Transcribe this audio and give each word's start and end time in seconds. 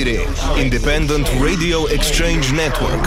Indire, 0.00 0.56
Independent 0.56 1.28
Radio 1.40 1.84
Exchange 1.86 2.54
Network. 2.54 3.02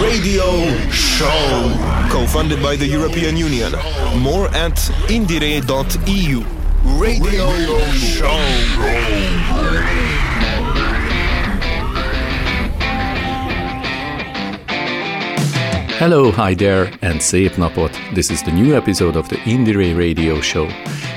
Radio 0.00 0.64
Show. 0.90 1.76
Co-funded 2.10 2.62
by 2.62 2.74
the 2.74 2.86
European 2.86 3.36
Union. 3.36 3.72
More 4.16 4.48
at 4.54 4.76
indire.eu. 5.08 6.42
Radio 6.98 7.50
Show. 7.92 8.38
Hello, 15.98 16.32
hi 16.32 16.54
there, 16.54 16.90
and 17.02 17.20
szép 17.20 17.56
napot! 17.56 17.90
This 18.14 18.30
is 18.30 18.42
the 18.42 18.52
new 18.52 18.74
episode 18.74 19.18
of 19.18 19.28
the 19.28 19.36
Indire 19.44 19.94
Radio 19.94 20.40
Show. 20.40 20.66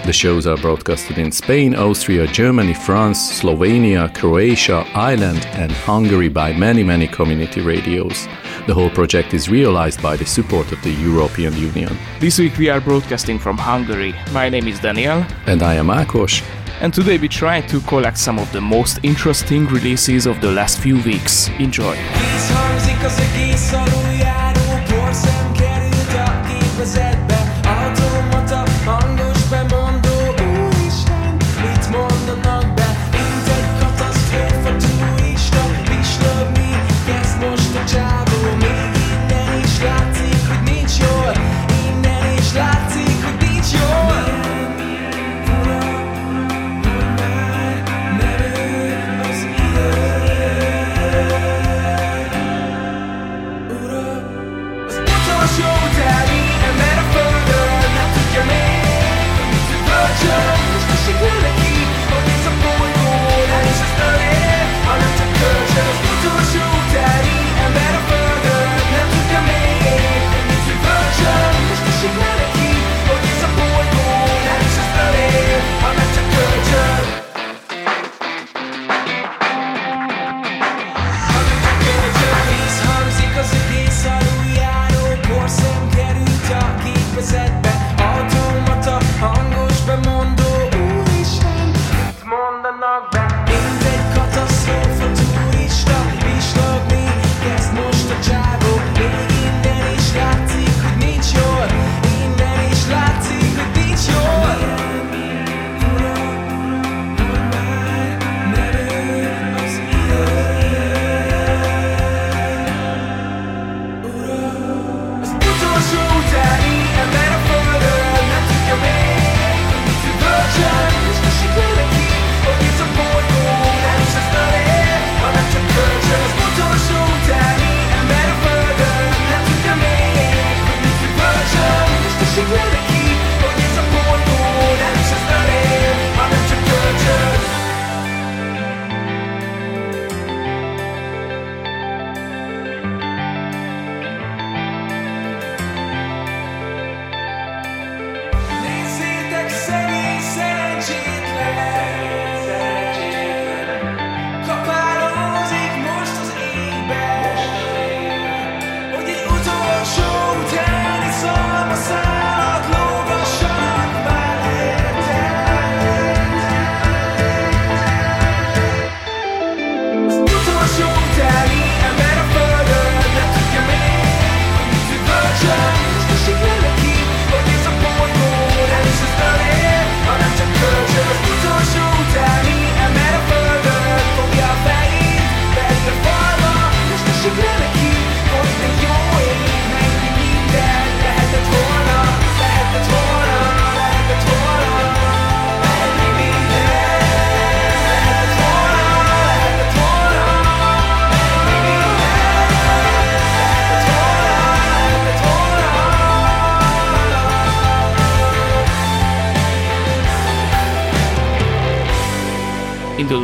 The 0.06 0.14
shows 0.14 0.46
are 0.46 0.58
broadcasted 0.58 1.18
in 1.18 1.32
Spain, 1.32 1.74
Austria, 1.74 2.28
Germany, 2.28 2.76
France, 2.76 3.42
Slovenia, 3.42 4.14
Croatia, 4.14 4.86
Ireland, 4.94 5.48
and 5.54 5.72
Hungary 5.72 6.30
by 6.30 6.54
many, 6.54 6.84
many 6.84 7.08
community 7.08 7.62
radios. 7.62 8.28
The 8.68 8.76
whole 8.76 8.92
project 8.92 9.34
is 9.34 9.50
realized 9.50 10.04
by 10.04 10.16
the 10.16 10.26
support 10.26 10.72
of 10.72 10.80
the 10.84 10.92
European 10.92 11.58
Union. 11.58 11.98
This 12.20 12.38
week 12.38 12.56
we 12.60 12.70
are 12.70 12.80
broadcasting 12.80 13.40
from 13.40 13.58
Hungary. 13.58 14.14
My 14.32 14.48
name 14.48 14.68
is 14.68 14.80
Daniel. 14.80 15.26
And 15.48 15.64
I 15.64 15.74
am 15.74 15.88
Ákos. 15.88 16.44
And 16.82 16.94
today 16.94 17.18
we 17.18 17.28
try 17.28 17.62
to 17.62 17.80
collect 17.82 18.20
some 18.20 18.38
of 18.38 18.52
the 18.52 18.62
most 18.62 19.00
interesting 19.02 19.66
releases 19.66 20.28
of 20.28 20.40
the 20.40 20.52
last 20.52 20.78
few 20.78 21.02
weeks. 21.02 21.50
Enjoy! 21.58 21.98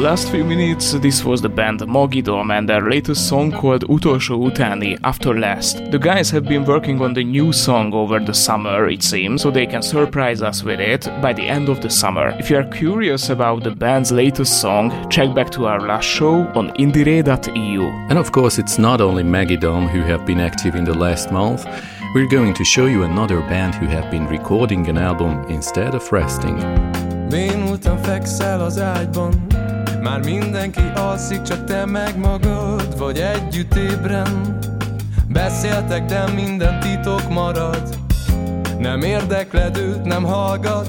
Last 0.01 0.31
few 0.31 0.43
minutes, 0.43 0.93
this 0.93 1.23
was 1.23 1.41
the 1.41 1.49
band 1.49 1.79
Mogidom 1.81 2.51
and 2.57 2.67
their 2.67 2.89
latest 2.89 3.29
song 3.29 3.51
called 3.51 3.87
Utolsó 3.87 4.35
Utáni, 4.35 4.97
After 5.03 5.37
Last. 5.37 5.91
The 5.91 5.99
guys 5.99 6.31
have 6.31 6.45
been 6.45 6.65
working 6.65 6.99
on 7.01 7.13
the 7.13 7.23
new 7.23 7.53
song 7.53 7.93
over 7.93 8.19
the 8.19 8.33
summer, 8.33 8.89
it 8.89 9.03
seems, 9.03 9.43
so 9.43 9.51
they 9.51 9.67
can 9.67 9.83
surprise 9.83 10.41
us 10.41 10.63
with 10.63 10.79
it 10.79 11.05
by 11.21 11.33
the 11.33 11.47
end 11.47 11.69
of 11.69 11.81
the 11.81 11.89
summer. 11.89 12.29
If 12.39 12.49
you 12.49 12.57
are 12.57 12.63
curious 12.63 13.29
about 13.29 13.63
the 13.63 13.75
band's 13.75 14.11
latest 14.11 14.59
song, 14.59 14.91
check 15.09 15.35
back 15.35 15.51
to 15.51 15.67
our 15.67 15.79
last 15.79 16.05
show 16.05 16.47
on 16.55 16.71
indire.eu. 16.79 17.83
And 18.09 18.17
of 18.17 18.31
course, 18.31 18.57
it's 18.57 18.79
not 18.79 19.01
only 19.01 19.23
Megidom 19.23 19.87
who 19.87 20.01
have 20.01 20.25
been 20.25 20.39
active 20.39 20.73
in 20.73 20.83
the 20.83 20.97
last 20.97 21.31
month. 21.31 21.67
We're 22.15 22.29
going 22.29 22.55
to 22.55 22.63
show 22.63 22.87
you 22.87 23.03
another 23.03 23.41
band 23.41 23.75
who 23.75 23.85
have 23.85 24.09
been 24.09 24.25
recording 24.27 24.87
an 24.89 24.97
album 24.97 25.45
instead 25.47 25.93
of 25.93 26.11
resting. 26.11 26.57
fekszel 28.01 28.61
az 28.61 28.79
ágyban 28.79 29.60
Már 30.01 30.23
mindenki 30.23 30.91
alszik, 30.95 31.41
csak 31.41 31.63
te 31.63 31.85
meg 31.85 32.17
magad 32.17 32.97
Vagy 32.97 33.17
együtt 33.17 33.75
ébren. 33.75 34.57
Beszéltek, 35.27 36.05
de 36.05 36.23
minden 36.35 36.79
titok 36.79 37.29
marad. 37.29 37.83
Nem 38.79 39.01
érdekled 39.01 39.77
őt, 39.77 40.03
nem 40.03 40.23
hallgat. 40.23 40.87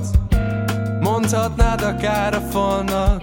Mondhatnád 1.00 1.82
akár 1.82 2.34
a 2.34 2.40
falnak. 2.40 3.20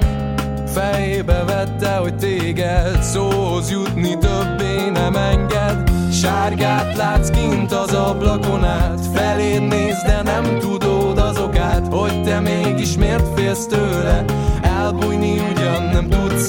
Fejébe 0.65 1.43
vette, 1.43 1.95
hogy 1.95 2.15
téged 2.15 3.01
szóhoz 3.01 3.71
jutni 3.71 4.17
többé 4.17 4.89
nem 4.89 5.15
enged. 5.15 5.91
Sárgát 6.11 6.95
látsz 6.95 7.29
kint 7.29 7.71
az 7.71 7.93
ablakon 7.93 8.65
át. 8.65 8.99
Feléd 9.13 9.67
néz, 9.67 10.01
de 10.05 10.21
nem 10.23 10.59
tudod 10.59 11.17
az 11.17 11.37
okát 11.37 11.87
Hogy 11.93 12.23
te 12.23 12.39
mégis 12.39 12.97
miért 12.97 13.27
félsz 13.35 13.65
tőle. 13.65 14.25
Elbújni 14.61 15.31
ugyan 15.31 15.58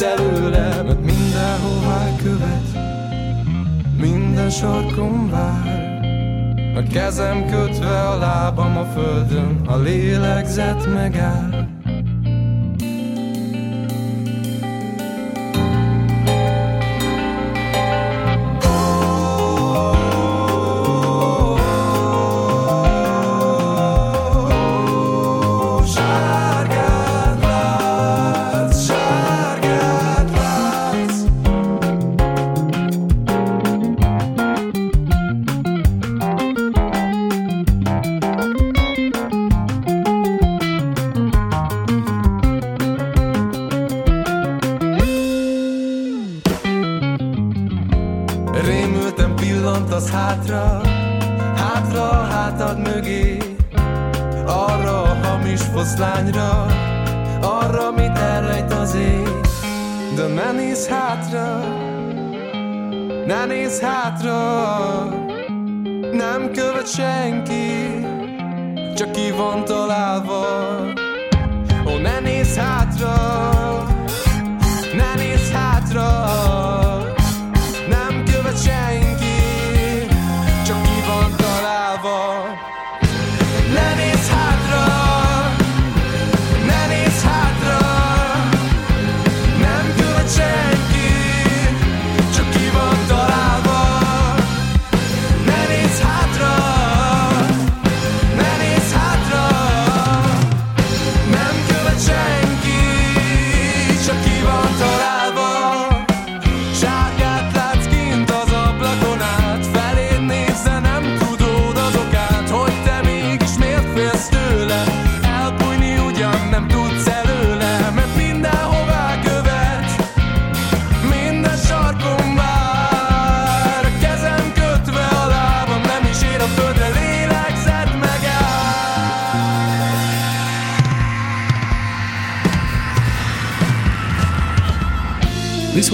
Visz 0.01 0.09
előre, 0.09 0.83
mert 0.83 1.05
mindenhová 1.05 2.17
követ 2.23 2.85
Minden 3.99 4.51
sarkon 4.51 5.31
vár 5.31 5.89
a 6.77 6.83
kezem 6.93 7.47
kötve, 7.47 8.09
a 8.09 8.19
lábam 8.19 8.77
a 8.77 8.85
földön, 8.85 9.61
a 9.67 9.77
lélegzet 9.77 10.95
megáll. 10.95 11.60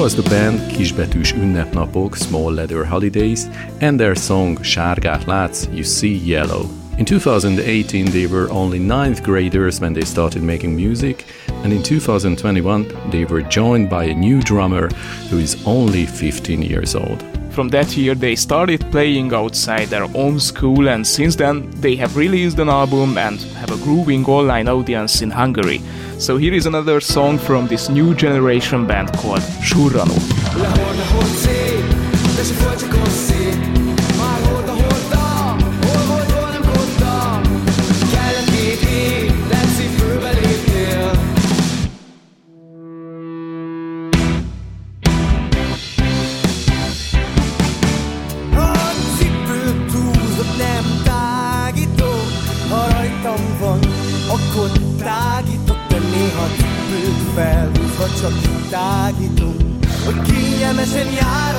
Was 0.06 0.14
the 0.14 0.30
band 0.30 0.60
Kisbetűs 0.70 1.32
Ünnepnapok 1.32 2.14
Small 2.14 2.54
Leather 2.54 2.86
Holidays 2.86 3.48
and 3.80 3.98
their 3.98 4.14
song 4.14 4.64
Sárgát 4.64 5.24
látsz, 5.24 5.66
You 5.72 5.82
See 5.82 6.20
Yellow. 6.24 6.68
In 6.96 7.04
2018, 7.04 8.04
they 8.04 8.26
were 8.26 8.48
only 8.50 8.78
ninth 8.78 9.22
graders 9.22 9.78
when 9.78 9.92
they 9.92 10.04
started 10.04 10.42
making 10.42 10.74
music, 10.74 11.24
and 11.62 11.72
in 11.72 11.82
2021, 11.82 12.86
they 13.10 13.24
were 13.24 13.42
joined 13.48 13.88
by 13.88 14.04
a 14.10 14.14
new 14.14 14.38
drummer 14.38 14.88
who 15.30 15.38
is 15.38 15.56
only 15.64 16.06
15 16.06 16.62
years 16.62 16.94
old. 16.94 17.24
From 17.50 17.68
that 17.70 17.96
year, 17.96 18.14
they 18.14 18.36
started 18.36 18.84
playing 18.90 19.32
outside 19.32 19.88
their 19.88 20.06
own 20.14 20.38
school, 20.38 20.88
and 20.88 21.04
since 21.04 21.36
then, 21.36 21.70
they 21.80 21.96
have 21.96 22.16
released 22.16 22.58
an 22.58 22.68
album 22.68 23.18
and 23.18 23.40
have 23.56 23.72
a 23.72 23.82
growing 23.84 24.24
online 24.26 24.68
audience 24.68 25.22
in 25.22 25.30
Hungary. 25.30 25.80
So 26.18 26.38
here 26.38 26.54
is 26.54 26.64
another 26.64 27.00
song 27.00 27.38
from 27.38 27.66
this 27.66 27.90
new 27.90 28.14
generation 28.14 28.86
band 28.86 29.12
called 29.12 29.40
Surrano. 29.60 30.16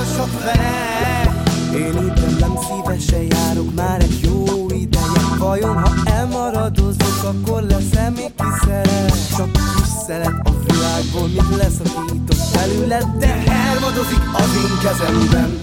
mások 0.07 0.29
fele 0.39 1.35
Én 1.73 2.07
itt 2.07 2.39
nem 2.39 2.53
szívesen 2.67 3.21
járok 3.21 3.73
már 3.75 4.01
egy 4.01 4.19
jó 4.23 4.65
ideje. 4.69 5.21
Vajon 5.37 5.77
ha 5.77 5.91
elmaradozok, 6.05 7.23
akkor 7.23 7.61
lesz-e 7.61 8.09
még 8.09 8.31
kiszeret? 8.37 9.35
Csak 9.37 9.51
kis 9.51 9.91
szelet 10.07 10.33
a 10.43 10.51
világból, 10.65 11.27
mit 11.27 11.57
leszakítok 11.57 12.37
belőled? 12.53 13.05
De 13.19 13.43
elmadozik 13.47 14.23
az 14.33 14.51
én 14.63 14.77
kezemben. 14.81 15.59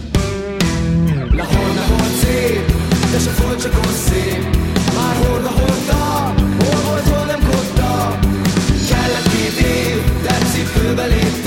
Na 1.30 1.45
hol, 1.45 1.73
na 1.75 1.83
hol 1.88 2.09
szép, 2.23 2.73
de 3.12 3.19
se 3.19 3.30
volt 3.42 3.62
csak 3.62 3.73
szép. 4.09 4.57
Már 4.97 5.26
hol, 5.26 5.40
na 5.40 5.49
hol, 5.49 5.75
hol 6.59 6.80
volt, 6.87 7.09
hol 7.09 7.25
nem 7.26 7.40
kotta 7.50 8.19
Kellett 8.88 9.28
két 9.28 9.66
év, 9.66 10.23
de 10.23 10.38
cipőbe 10.52 11.04
léptem. 11.04 11.44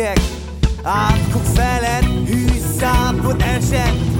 megyek, 0.00 0.20
átkok 0.82 1.44
felett, 1.44 2.28
hűszápon 2.28 3.42
esett, 3.42 4.19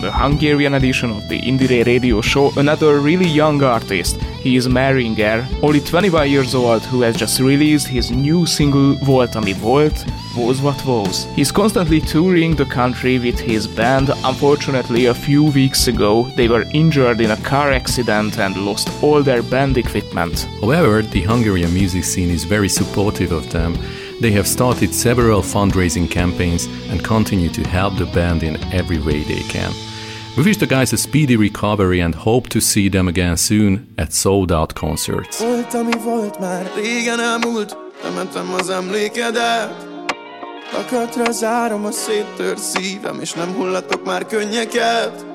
the 0.00 0.10
Hungarian 0.10 0.74
edition 0.74 1.10
of 1.10 1.28
the 1.28 1.40
Indire 1.40 1.84
Radio 1.84 2.20
Show, 2.20 2.52
another 2.56 3.00
really 3.00 3.28
young 3.28 3.62
artist. 3.62 4.16
He 4.42 4.56
is 4.56 4.66
Maringer, 4.66 5.46
only 5.62 5.80
25 5.80 6.28
years 6.28 6.54
old, 6.54 6.82
who 6.82 7.02
has 7.02 7.16
just 7.16 7.40
released 7.40 7.86
his 7.86 8.10
new 8.10 8.46
single 8.46 8.94
Volt 9.04 9.36
ami 9.36 9.52
volt, 9.52 9.92
Vóz 10.34 10.62
what 10.62 10.76
Vóz. 10.78 11.26
He's 11.34 11.52
constantly 11.52 12.00
touring 12.00 12.56
the 12.56 12.64
country 12.64 13.18
with 13.18 13.38
his 13.38 13.66
band. 13.66 14.10
Unfortunately, 14.24 15.06
a 15.06 15.14
few 15.14 15.44
weeks 15.44 15.88
ago, 15.88 16.24
they 16.36 16.48
were 16.48 16.64
injured 16.72 17.20
in 17.20 17.30
a 17.32 17.36
car 17.38 17.70
accident 17.72 18.38
and 18.38 18.56
lost 18.56 18.88
all 19.02 19.22
their 19.22 19.42
band 19.42 19.76
equipment. 19.76 20.48
However, 20.60 21.02
the 21.02 21.22
Hungarian 21.22 21.74
music 21.74 22.04
scene 22.04 22.30
is 22.30 22.44
very 22.44 22.68
supportive 22.68 23.32
of 23.32 23.50
them 23.50 23.76
they 24.20 24.32
have 24.32 24.46
started 24.46 24.94
several 24.94 25.40
fundraising 25.40 26.08
campaigns 26.08 26.66
and 26.90 27.02
continue 27.02 27.48
to 27.48 27.66
help 27.66 27.96
the 27.96 28.04
band 28.04 28.42
in 28.42 28.62
every 28.70 28.98
way 28.98 29.22
they 29.22 29.40
can. 29.44 29.72
We 30.36 30.44
wish 30.44 30.58
the 30.58 30.66
guys 30.66 30.92
a 30.92 30.96
speedy 30.96 31.36
recovery 31.36 32.00
and 32.00 32.14
hope 32.14 32.48
to 32.50 32.60
see 32.60 32.88
them 32.88 33.08
again 33.08 33.36
soon 33.36 33.92
at 33.98 34.12
sold 34.12 34.52
out 34.52 34.74
concerts. 34.74 35.38
Volt, 35.40 35.74
ami 35.74 35.92
volt 36.04 36.40
már 36.40 36.70
régen 36.74 37.20
elmúlt, 37.20 37.76
az 38.58 38.70
emlékedet. 38.70 39.86
Zárom 41.30 41.84
a 41.84 41.90
szívem, 42.58 43.20
és 43.20 43.32
nem 43.32 43.54
hullatok 43.54 44.04
már 44.04 44.26
könnyeket. 44.26 45.26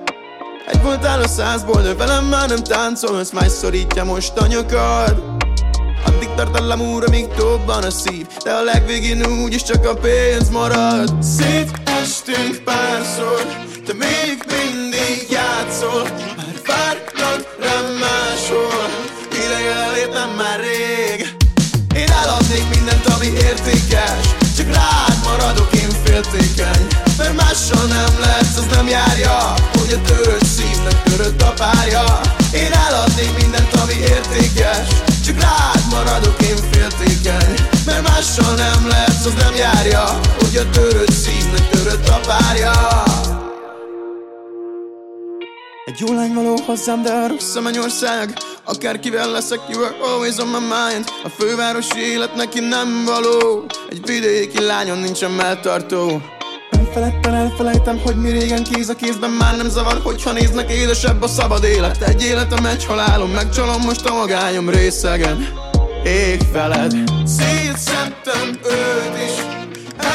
Egy 0.68 0.82
voltál 0.82 1.22
a 1.22 1.28
százból, 1.28 1.82
de 1.82 1.94
velem 1.94 2.26
már 2.26 2.50
nem 2.50 2.64
táncolsz, 2.64 3.32
szorítja 3.48 4.04
most 4.04 4.38
a 4.38 4.48
nyakad. 4.48 5.24
Addig 6.06 6.30
tart 6.36 6.60
a 6.60 6.66
lamúra, 6.66 7.10
míg 7.10 7.28
dobban 7.38 7.84
a 7.84 7.90
szív 7.90 8.28
De 8.44 8.52
a 8.52 8.64
legvégén 8.64 9.26
úgyis 9.44 9.64
csak 9.64 9.86
a 9.86 9.94
pénz 9.94 10.50
marad 10.50 11.24
Szétestünk 12.06 12.64
párszor 12.64 13.46
Te 13.86 13.94
még 13.94 14.38
mindig 14.56 15.26
játszol 15.30 16.04
Már 16.38 16.56
várnak 16.68 17.56
rám 17.60 17.86
máshol. 18.04 18.90
Ideje 19.32 19.74
elértem 19.74 20.30
már 20.30 20.60
rég. 20.60 21.36
Én 21.96 22.10
eladnék 22.24 22.70
mindent, 22.76 23.06
ami 23.06 23.26
értékes 23.26 24.26
Csak 24.58 24.68
rád 24.74 25.18
maradok 25.24 25.74
én 25.74 25.90
féltékeny. 26.04 26.88
Mert 27.18 27.36
mással 27.36 27.86
nem 27.86 28.20
lesz, 28.20 28.58
az 28.58 28.66
nem 28.76 28.88
járja 28.88 29.54
Hogy 29.72 29.94
a 29.94 30.02
törött 30.02 30.46
szívnek 30.46 31.04
törött 31.04 31.42
a 31.42 31.54
párja. 31.54 32.20
Én 32.54 32.72
eladnék 32.72 33.32
mindent, 33.42 33.74
ami 33.74 33.94
értékes 33.94 34.88
Csak 35.36 35.50
rád 35.50 35.82
maradok 35.90 36.42
én 36.42 36.58
féltékeny 36.72 37.56
Mert 37.86 38.08
mással 38.08 38.56
nem 38.56 38.88
lesz, 38.88 39.26
az 39.26 39.34
nem 39.34 39.56
járja 39.56 40.20
Hogy 40.40 40.56
a 40.56 40.70
törött 40.70 41.12
szívnek 41.12 41.70
törött 41.70 42.08
a 42.08 42.20
párja. 42.28 43.04
Egy 45.86 46.00
jó 46.00 46.14
lány 46.14 46.34
való 46.34 46.60
hozzám, 46.66 47.02
de 47.02 47.12
a 47.12 47.28
rossz 47.28 47.56
a 47.56 47.62
mennyország. 47.62 48.34
Akárkivel 48.64 49.32
leszek, 49.32 49.60
you 49.70 49.84
are 49.84 49.96
always 50.02 50.38
on 50.38 50.48
my 50.48 50.60
mind. 50.60 51.06
A 51.24 51.30
fővárosi 51.30 52.00
élet 52.00 52.36
neki 52.36 52.60
nem 52.60 53.06
való. 53.06 53.66
Egy 53.90 54.06
vidéki 54.06 54.62
lányon 54.62 54.98
nincsen 54.98 55.32
melltartó 55.32 56.22
Elfeledtem, 56.78 57.34
elfelejtem, 57.34 58.00
hogy 58.04 58.16
mi 58.16 58.30
régen 58.30 58.64
kéz 58.64 58.90
a 58.90 58.96
kézben 58.96 59.30
Már 59.30 59.58
nem 59.58 59.70
zavar, 59.70 60.00
hogyha 60.04 60.32
néznek 60.32 60.72
édesebb 60.72 61.22
a 61.22 61.28
szabad 61.28 61.64
élet. 61.64 62.02
Egy 62.02 62.24
életem, 62.24 62.66
egy 62.66 62.86
halálom, 62.86 63.30
megcsalom 63.30 63.82
most 63.82 64.06
a 64.06 64.14
magányom 64.14 64.70
részegen. 64.70 65.48
Ég 66.06 66.42
feled 66.54 66.94
Szétszedtem 67.26 68.60
őt 68.64 69.16
is. 69.28 69.36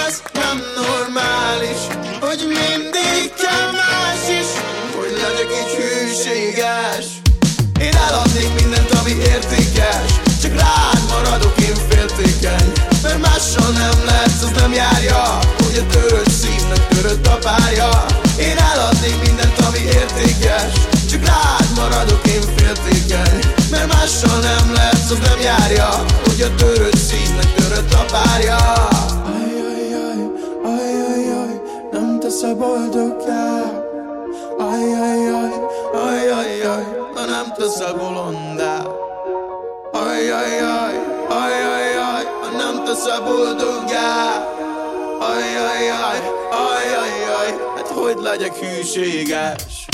Ez 0.06 0.22
nem 0.32 0.62
normális 0.76 1.80
Hogy 2.20 2.42
mindig 2.46 3.32
kell 3.42 3.70
más 3.80 4.22
is 4.40 4.48
Hogy 4.96 5.12
legyek 5.22 5.50
így 5.60 5.72
hűséges. 5.76 7.06
Én 7.80 7.94
eladnék 8.08 8.50
mindent, 8.60 8.90
ami 8.90 9.10
értékes 9.10 10.10
Csak 10.42 10.52
rád 10.54 11.00
maradok 11.08 11.54
én 11.60 11.76
féltékeny. 11.88 12.72
Mert 13.02 13.20
mással 13.20 13.70
nem 13.72 14.04
lesz, 14.06 14.42
az 14.42 14.50
nem 14.60 14.72
járja 14.72 15.38
Hogy 15.58 15.84
a 15.84 15.92
törött 15.92 16.29
szívnek 16.70 16.88
törött 16.88 17.26
a 17.26 17.38
párja 17.42 17.88
Én 18.38 18.56
eladnék 18.56 19.20
mindent, 19.24 19.58
ami 19.66 19.78
értékes. 19.78 20.72
Csak 21.10 21.24
rád 21.24 21.66
maradok 21.76 22.26
én 22.26 22.42
féltékeny. 22.56 23.38
Mert 23.70 23.92
mással 23.92 24.38
nem 24.40 24.72
lesz, 24.74 25.10
az 25.10 25.18
nem 25.28 25.40
járja 25.40 26.04
Hogy 26.24 26.40
a 26.40 26.54
törött 26.54 26.96
szívnek 26.96 27.54
törött 27.54 27.92
a 27.92 28.04
párja. 28.12 28.56
Ajajaj, 29.34 30.20
ajajaj, 30.64 31.60
nem 31.92 32.18
teszel 32.20 32.54
boldoggá. 32.54 33.62
Ajajaj, 34.58 35.52
ajajaj, 35.92 36.84
ha 37.14 37.24
nem 37.24 37.52
teszel 37.56 37.94
bolondá. 37.94 38.82
Ajajaj, 39.92 40.94
ajajaj, 41.28 42.24
nem 42.56 42.84
teszel 42.84 43.20
boldoggá 43.20 44.50
Ajajaj, 45.20 46.20
hát 47.76 47.88
hogy 47.94 48.16
legyek 48.22 48.54
hűséges? 48.56 49.86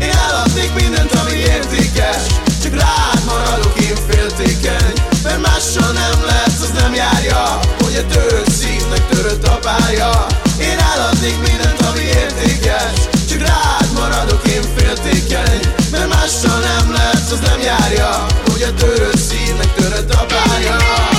Én 0.00 0.10
eladnék 0.28 0.70
mindent, 0.80 1.12
ami 1.12 1.36
értékes 1.36 2.22
Csak 2.62 2.74
rád 2.74 3.24
maradok 3.26 3.80
én 3.80 3.96
féltékeny 4.08 4.92
Mert 5.22 5.40
mással 5.40 5.92
nem 5.92 6.24
lesz, 6.26 6.60
az 6.62 6.70
nem 6.80 6.94
járja 6.94 7.60
Hogy 7.82 7.96
a 7.96 8.06
törött 8.06 8.50
szívnek 8.50 9.08
törött 9.08 9.46
a 9.46 9.58
párja. 9.58 10.26
Én 10.60 10.78
eladnék 10.94 11.36
mindent, 11.46 11.80
ami 11.80 12.00
értékes 12.00 12.98
Csak 13.30 13.40
rád 13.40 13.92
maradok 13.94 14.46
én 14.46 14.62
féltékeny 14.76 15.60
Mert 15.90 16.08
mással 16.08 16.60
nem 16.60 16.92
lesz, 16.92 17.30
az 17.30 17.40
nem 17.48 17.60
járja 17.60 18.26
Hogy 18.52 18.62
a 18.62 18.74
törött 18.74 19.18
szívnek 19.18 19.74
törött 19.74 20.14
a 20.14 20.26
párja 20.26 21.13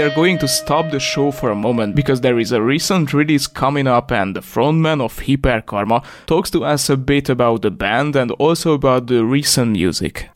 we 0.00 0.06
are 0.06 0.14
going 0.14 0.38
to 0.38 0.48
stop 0.48 0.90
the 0.90 0.98
show 0.98 1.30
for 1.30 1.50
a 1.50 1.54
moment 1.54 1.94
because 1.94 2.22
there 2.22 2.40
is 2.40 2.52
a 2.52 2.62
recent 2.62 3.12
release 3.12 3.46
coming 3.46 3.86
up, 3.86 4.10
and 4.10 4.34
the 4.34 4.40
frontman 4.40 5.00
of 5.00 5.18
Hyperkarma 5.18 6.02
talks 6.24 6.50
to 6.50 6.64
us 6.64 6.88
a 6.88 6.96
bit 6.96 7.28
about 7.28 7.60
the 7.60 7.70
band 7.70 8.16
and 8.16 8.30
also 8.38 8.72
about 8.72 9.08
the 9.08 9.22
recent 9.22 9.72
music. 9.72 10.30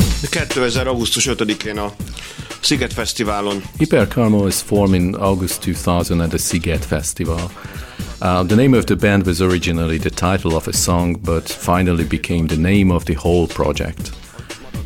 2000. 0.48 0.86
augusztus 0.86 1.26
5-én 1.26 1.78
a 1.78 1.92
Sziget 2.60 2.92
Fesztiválon. 2.92 3.62
Hyperkarma 3.78 4.36
was 4.36 4.60
formed 4.60 4.94
in 4.94 5.14
August 5.14 5.60
2000 5.60 6.20
at 6.20 6.28
the 6.28 6.38
Sziget 6.38 6.84
Festival. 6.84 7.50
Uh, 8.20 8.46
the 8.46 8.54
name 8.54 8.76
of 8.76 8.84
the 8.84 8.96
band 8.96 9.24
was 9.24 9.40
originally 9.40 9.98
the 9.98 10.10
title 10.10 10.54
of 10.54 10.66
a 10.66 10.72
song, 10.72 11.16
but 11.22 11.48
finally 11.48 12.04
became 12.04 12.46
the 12.46 12.60
name 12.60 12.94
of 12.94 13.04
the 13.04 13.14
whole 13.14 13.46
project. 13.46 14.23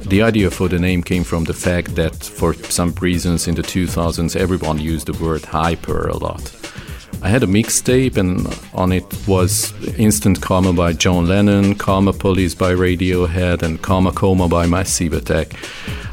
The 0.06 0.22
idea 0.22 0.50
for 0.50 0.68
the 0.68 0.78
name 0.78 1.02
came 1.02 1.24
from 1.24 1.44
the 1.44 1.54
fact 1.54 1.94
that, 1.96 2.14
for 2.14 2.54
some 2.54 2.92
reasons 3.00 3.46
in 3.48 3.54
the 3.54 3.62
2000s, 3.62 4.36
everyone 4.36 4.78
used 4.78 5.06
the 5.06 5.24
word 5.24 5.44
hyper 5.44 6.08
a 6.08 6.16
lot. 6.16 6.54
I 7.20 7.28
had 7.28 7.42
a 7.42 7.46
mixtape, 7.46 8.16
and 8.16 8.46
on 8.72 8.92
it 8.92 9.04
was 9.26 9.72
Instant 9.98 10.40
Karma 10.40 10.72
by 10.72 10.92
John 10.92 11.26
Lennon, 11.26 11.74
Karma 11.74 12.12
Police 12.12 12.54
by 12.54 12.72
Radiohead, 12.72 13.62
and 13.62 13.82
Karma 13.82 14.12
Coma 14.12 14.48
by 14.48 14.66
Massive 14.66 15.12
Attack. 15.12 15.54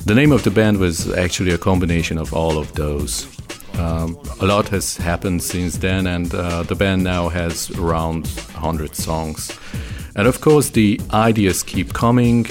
The 0.05 0.15
name 0.15 0.31
of 0.31 0.43
the 0.43 0.51
band 0.51 0.79
was 0.79 1.11
actually 1.13 1.51
a 1.51 1.57
combination 1.57 2.17
of 2.17 2.33
all 2.33 2.57
of 2.57 2.73
those. 2.73 3.27
Um, 3.77 4.17
a 4.41 4.45
lot 4.45 4.69
has 4.69 4.97
happened 4.97 5.43
since 5.43 5.77
then, 5.77 6.07
and 6.07 6.33
uh, 6.33 6.63
the 6.63 6.75
band 6.75 7.03
now 7.03 7.29
has 7.29 7.69
around 7.71 8.25
100 8.27 8.95
songs. 8.95 9.51
And 10.15 10.27
of 10.27 10.41
course, 10.41 10.69
the 10.69 10.99
ideas 11.13 11.61
keep 11.61 11.93
coming. 11.93 12.47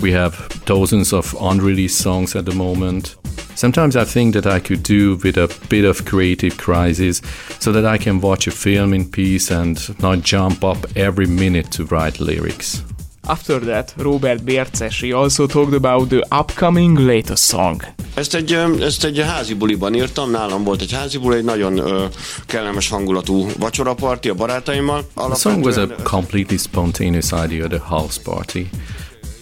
We 0.00 0.12
have 0.12 0.36
dozens 0.64 1.12
of 1.12 1.34
unreleased 1.40 1.98
songs 1.98 2.34
at 2.36 2.44
the 2.44 2.54
moment. 2.54 3.16
Sometimes 3.54 3.96
I 3.96 4.04
think 4.04 4.34
that 4.34 4.46
I 4.46 4.60
could 4.60 4.82
do 4.82 5.16
with 5.22 5.38
a 5.38 5.48
bit 5.68 5.84
of 5.84 6.04
creative 6.04 6.56
crisis 6.56 7.22
so 7.58 7.72
that 7.72 7.84
I 7.86 7.96
can 7.96 8.20
watch 8.20 8.46
a 8.46 8.50
film 8.50 8.92
in 8.92 9.10
peace 9.10 9.50
and 9.50 9.78
not 9.98 10.22
jump 10.22 10.62
up 10.62 10.86
every 10.94 11.26
minute 11.26 11.70
to 11.76 11.84
write 11.84 12.20
lyrics. 12.20 12.82
After 13.28 13.58
that, 13.60 13.94
Robert 13.96 14.44
Bércesi 14.44 15.12
also 15.12 15.46
talked 15.46 15.74
about 15.74 16.10
the 16.10 16.22
upcoming 16.30 16.98
latest 16.98 17.48
song. 17.48 17.82
Ezt 18.14 18.34
egy, 18.34 18.52
ezt 18.80 19.04
egy 19.04 19.20
házi 19.20 19.54
buliban 19.54 19.94
írtam, 19.94 20.30
nálam 20.30 20.64
volt 20.64 20.80
egy 20.80 20.92
házi 20.92 21.18
buli, 21.18 21.36
egy 21.36 21.44
nagyon 21.44 21.78
ö, 21.78 22.04
kellemes 22.46 22.88
hangulatú 22.88 23.46
vacsoraparti 23.58 24.28
a 24.28 24.34
barátaimmal. 24.34 25.04
The 25.14 25.34
song 25.34 25.64
was 25.64 25.76
a 25.76 25.86
completely 26.02 26.56
spontaneous 26.56 27.32
idea, 27.44 27.68
the 27.68 27.80
house 27.84 28.20
party. 28.22 28.68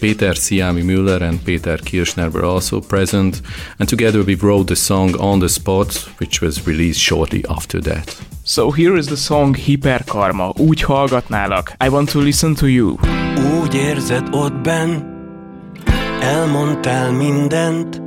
Peter 0.05 0.35
Siami 0.35 0.83
Müller 0.83 1.21
and 1.23 1.43
Peter 1.43 1.77
Kirchner 1.77 2.29
were 2.29 2.45
also 2.45 2.79
present, 2.79 3.41
and 3.79 3.89
together 3.89 4.21
we 4.21 4.35
wrote 4.35 4.67
the 4.67 4.75
song 4.75 5.15
on 5.19 5.39
the 5.39 5.49
spot, 5.49 5.95
which 6.19 6.41
was 6.41 6.67
released 6.67 6.99
shortly 6.99 7.43
after 7.49 7.81
that. 7.81 8.15
So 8.43 8.69
here 8.69 8.95
is 8.97 9.07
the 9.07 9.17
song 9.17 9.55
Hiperkarma, 9.55 10.53
úgy 10.57 10.81
hallgatnálak. 10.81 11.75
I 11.81 11.89
want 11.89 12.11
to 12.11 12.19
listen 12.19 12.53
to 12.55 12.67
you. 12.67 12.97
Úgy 13.61 13.73
érzed 13.73 14.27
ott 14.31 14.53
benn, 14.53 15.01
elmondtál 16.21 17.11
mindent, 17.11 18.01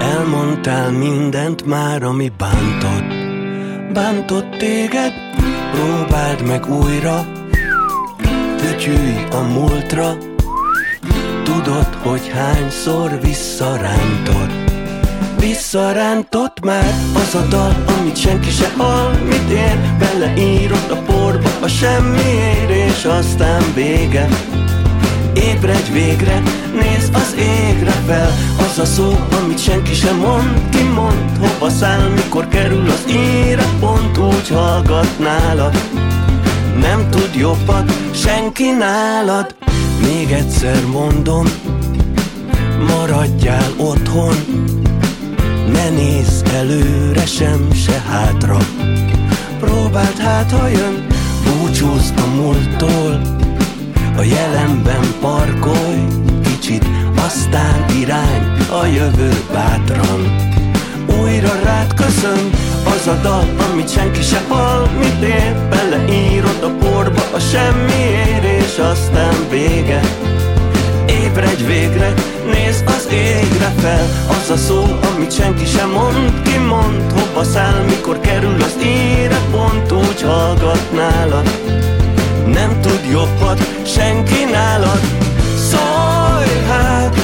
elmondtál 0.00 0.90
mindent 0.90 1.66
már, 1.66 2.02
ami 2.02 2.32
bántott. 2.38 3.12
Bántott 3.92 4.56
téged, 4.58 5.12
próbáld 5.72 6.46
meg 6.46 6.66
újra, 6.70 7.26
fütyülj 8.56 9.24
a 9.30 9.40
múltra, 9.40 10.27
tudod, 11.52 11.94
hogy 12.02 12.30
hányszor 12.34 13.18
visszarántott? 13.22 14.52
Visszarántott 15.38 16.60
már 16.64 16.94
az 17.14 17.34
a 17.34 17.46
dal, 17.48 17.76
amit 17.98 18.16
senki 18.16 18.50
se 18.50 18.72
hall 18.76 19.12
Mit 19.12 19.50
ér, 19.50 19.78
beleírod 19.98 20.90
a 20.90 20.96
porba 20.96 21.48
a 21.60 21.68
semmiért 21.68 22.70
És 22.70 23.04
aztán 23.04 23.62
vége. 23.74 24.28
Ébredj 25.34 25.92
végre, 25.92 26.42
nézd 26.72 27.14
az 27.14 27.34
égre 27.38 27.90
fel 27.90 28.32
Az 28.58 28.78
a 28.78 28.84
szó, 28.84 29.18
amit 29.40 29.62
senki 29.62 29.94
sem 29.94 30.16
mond, 30.16 30.68
ki 30.70 30.82
mond 30.82 31.38
Hova 31.40 31.70
száll, 31.70 32.08
mikor 32.08 32.48
kerül 32.48 32.90
az 32.90 33.04
ére 33.14 33.64
Pont 33.80 34.18
úgy 34.18 34.48
hallgatnálad 34.48 35.76
Nem 36.80 37.10
tud 37.10 37.34
jobbat 37.34 37.92
senki 38.12 38.70
nálad 38.70 39.57
még 40.08 40.30
egyszer 40.30 40.86
mondom, 40.86 41.46
maradjál 42.88 43.70
otthon, 43.76 44.34
ne 45.72 45.88
nézz 45.88 46.42
előre 46.54 47.26
sem, 47.26 47.72
se 47.72 48.02
hátra. 48.08 48.56
Próbáld 49.60 50.16
hát, 50.16 50.50
ha 50.50 50.68
jön, 50.68 51.06
búcsúzz 51.44 52.10
a 52.16 52.26
múlttól, 52.34 53.20
a 54.16 54.22
jelenben 54.22 55.14
parkolj 55.20 56.04
kicsit, 56.42 56.84
aztán 57.26 57.84
irány 58.00 58.56
a 58.82 58.86
jövő 58.86 59.32
bátran. 59.52 60.46
Újra 61.20 61.60
rád 61.62 61.94
köszön 61.94 62.50
az 62.94 63.06
a 63.06 63.18
dal, 63.22 63.44
amit 63.70 63.90
senki 63.90 64.22
se 64.22 64.42
hall, 64.48 64.88
mit 64.98 65.22
ér, 65.22 65.56
beleírod 65.68 66.62
a 66.62 66.84
porba 66.84 67.22
a 67.32 67.38
semmiért, 67.38 68.44
és 68.44 68.78
aztán 68.78 69.34
vége. 69.50 70.00
Ébredj 71.24 71.64
végre, 71.64 72.14
nézd 72.52 72.86
az 72.86 73.08
égre 73.12 73.72
fel 73.78 74.06
Az 74.28 74.50
a 74.50 74.56
szó, 74.56 74.84
amit 75.14 75.32
senki 75.32 75.64
sem 75.64 75.90
mond, 75.90 76.42
ki 76.42 76.58
mond 76.58 77.12
Hova 77.12 77.44
száll, 77.44 77.84
mikor 77.84 78.20
kerül 78.20 78.62
az 78.62 78.76
ére 78.82 79.38
Pont 79.50 79.92
úgy 79.92 80.22
hallgatnálad 80.22 81.50
Nem 82.46 82.80
tud 82.80 83.00
jobbat 83.10 83.82
senki 83.86 84.44
nálad 84.52 85.00
Szólj 85.70 86.64
hát, 86.68 87.14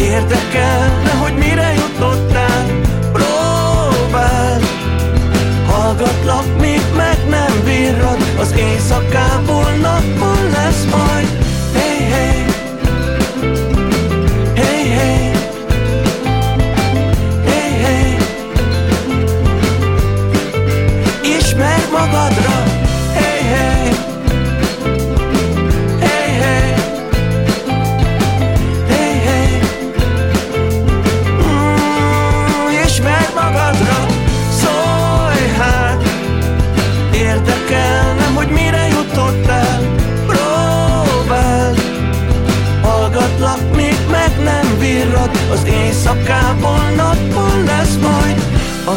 érdekelne, 0.00 1.10
hogy 1.22 1.34
mire 1.34 1.71
hallgatlak, 5.92 6.60
míg 6.60 6.80
meg 6.96 7.18
nem 7.28 7.64
virrad 7.64 8.18
Az 8.38 8.54
éjszakából 8.56 9.31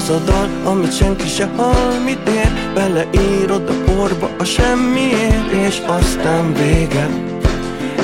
Az 0.06 0.12
a 0.12 0.20
dal, 0.20 0.50
amit 0.64 0.96
senki 0.96 1.28
se 1.28 1.50
hall 1.56 2.00
Mit 2.04 2.30
ér, 2.30 2.52
beleírod 2.74 3.70
a 3.70 3.92
porba 3.92 4.30
a 4.40 4.44
semmiért 4.44 5.52
És 5.52 5.82
aztán 5.88 6.54
vége. 6.54 7.10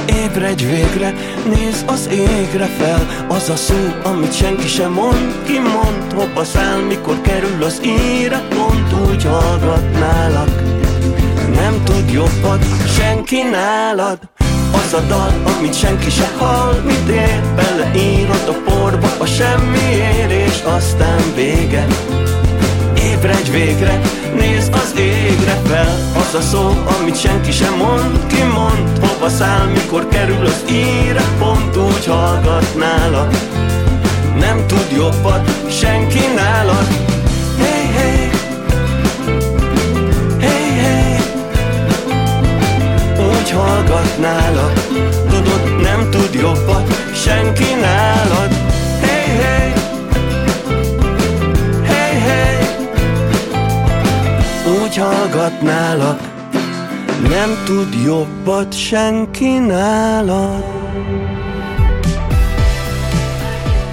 Ébredj 0.06 0.66
végre, 0.66 1.14
nézz 1.46 1.82
az 1.86 2.10
égre 2.12 2.66
fel. 2.66 3.26
Az 3.28 3.50
a 3.50 3.56
szó, 3.56 3.76
amit 4.04 4.36
senki 4.36 4.68
sem 4.68 4.92
mond 4.92 5.44
Ki 5.46 5.60
mond, 5.60 6.14
hova 6.16 6.44
száll, 6.44 6.80
mikor 6.80 7.22
kerül 7.22 7.64
az 7.64 7.82
íre 7.86 8.42
Pont 8.50 9.10
úgy 9.10 9.24
hallgatnálak 9.24 10.62
Nem 11.54 11.84
tud 11.84 12.12
jobbat 12.12 12.66
senki 12.98 13.42
nálad 13.42 14.31
Az 14.92 14.98
a 14.98 15.06
dal, 15.08 15.34
amit 15.58 15.74
senki 15.74 16.10
se 16.10 16.32
hall 16.38 16.82
Mit 16.86 17.08
ér, 17.10 17.42
beleírod 17.56 18.48
a 18.48 18.70
porba 18.70 19.08
a 19.18 19.26
semmiért 19.26 20.32
És 20.32 20.62
aztán 20.64 21.22
vége. 21.36 21.88
Ébredj 22.96 23.52
végre, 23.52 24.02
nézd 24.36 24.74
az 24.74 24.94
égre 24.98 25.60
fel. 25.66 25.98
Az 26.16 26.34
a 26.34 26.42
szó, 26.42 26.84
amit 27.00 27.20
senki 27.20 27.52
sem 27.52 27.74
mond, 27.74 28.26
ki 28.28 28.44
mond 28.44 29.08
Hova 29.08 29.30
száll, 29.30 29.66
mikor 29.66 30.08
kerül 30.08 30.46
az 30.46 30.64
íre 30.70 31.24
Pont 31.40 31.78
úgy 31.78 32.06
hallgatnálad 32.06 33.36
Nem 34.40 34.68
tud 34.68 34.88
jobbat 34.96 35.50
senki 35.70 36.20
nálad. 36.36 36.88
Hey 37.58 37.86
Hey, 37.96 38.31
Úgy 43.52 43.58
hallgatnálad 43.58 44.72
Tudod, 45.30 45.82
nem 45.82 46.10
tud 46.10 46.34
jobbat 46.34 47.14
senki 47.14 47.74
nálad. 47.82 48.54
Hey, 49.02 49.36
hey. 49.38 49.74
Hey, 51.84 52.20
hey. 52.20 52.66
Úgy 54.84 54.96
hallgatnálak 54.98 56.20
Nem 57.30 57.64
tud 57.66 57.94
jobbat 58.06 58.74
senki 58.74 59.58
nálad 59.58 60.81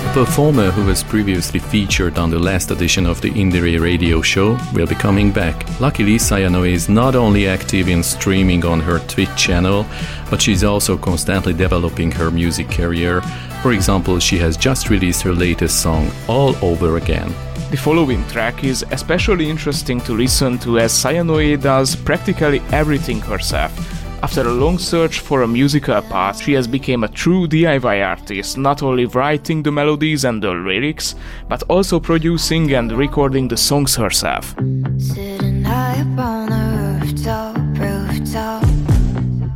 A 0.09 0.25
performer 0.25 0.71
who 0.71 0.87
was 0.87 1.05
previously 1.05 1.61
featured 1.61 2.19
on 2.19 2.31
the 2.31 2.39
last 2.39 2.71
edition 2.71 3.05
of 3.05 3.21
the 3.21 3.31
Indire 3.31 3.79
radio 3.79 4.23
show 4.23 4.59
will 4.73 4.87
be 4.87 4.95
coming 4.95 5.31
back. 5.31 5.55
Luckily, 5.81 6.17
Sayano 6.17 6.67
is 6.67 6.89
not 6.89 7.15
only 7.15 7.47
active 7.47 7.89
in 7.89 8.03
streaming 8.03 8.65
on 8.65 8.81
her 8.81 9.01
Twitch 9.01 9.37
channel, 9.37 9.85
but 10.31 10.41
she's 10.41 10.65
also 10.65 10.97
constantly 10.97 11.53
developing 11.53 12.11
her 12.13 12.31
music 12.31 12.71
career. 12.71 13.21
For 13.63 13.73
example, 13.73 14.19
she 14.19 14.39
has 14.39 14.57
just 14.57 14.89
released 14.89 15.21
her 15.23 15.35
latest 15.35 15.83
song, 15.83 16.11
All 16.27 16.57
Over 16.65 16.97
Again. 16.97 17.29
The 17.71 17.77
following 17.77 18.27
track 18.29 18.65
is 18.65 18.87
especially 18.91 19.51
interesting 19.51 20.01
to 20.01 20.15
listen 20.15 20.59
to 20.61 20.79
as 20.79 20.91
Sayanoe 20.91 21.61
does 21.61 21.95
practically 21.95 22.63
everything 22.73 23.21
herself. 23.21 23.98
After 24.21 24.43
a 24.43 24.53
long 24.53 24.79
search 24.79 25.21
for 25.21 25.43
a 25.43 25.49
musical 25.49 26.03
path, 26.03 26.43
she 26.43 26.53
has 26.55 26.67
become 26.67 27.05
a 27.05 27.09
true 27.09 27.47
DIY 27.47 28.05
artist, 28.05 28.59
not 28.59 28.83
only 28.83 29.07
writing 29.07 29.63
the 29.63 29.71
melodies 29.71 30.25
and 30.25 30.43
the 30.43 30.51
lyrics, 30.51 31.15
but 31.49 31.63
also 31.69 32.01
producing 32.01 32.73
and 32.75 32.91
recording 32.93 33.47
the 33.47 33.57
songs 33.57 33.95
herself. 33.95 34.57
Sitting 34.99 35.63
high 35.63 36.01
up 36.01 36.19
on 36.19 36.49
the 36.51 37.07
rooftop, 37.07 37.57
rooftop 37.79 38.65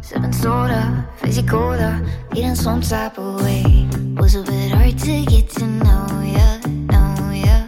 Sipping 0.03 0.33
soda, 0.33 1.09
fizzy 1.17 1.43
cola, 1.43 2.01
eating 2.35 2.55
some 2.55 2.81
type 2.81 3.19
of 3.19 3.43
way 3.43 3.89
Was 4.17 4.35
a 4.37 4.43
bit 4.43 4.71
hard 4.71 4.99
to 4.99 5.25
get 5.27 5.49
to 5.51 5.67
know 5.67 6.07
ya, 6.23 6.59
know 6.91 7.31
ya 7.31 7.67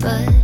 But 0.00 0.37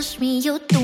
Push 0.00 0.18
me, 0.18 0.38
you 0.38 0.58
do. 0.66 0.79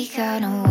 we 0.00 0.06
got 0.08 0.40
no 0.40 0.69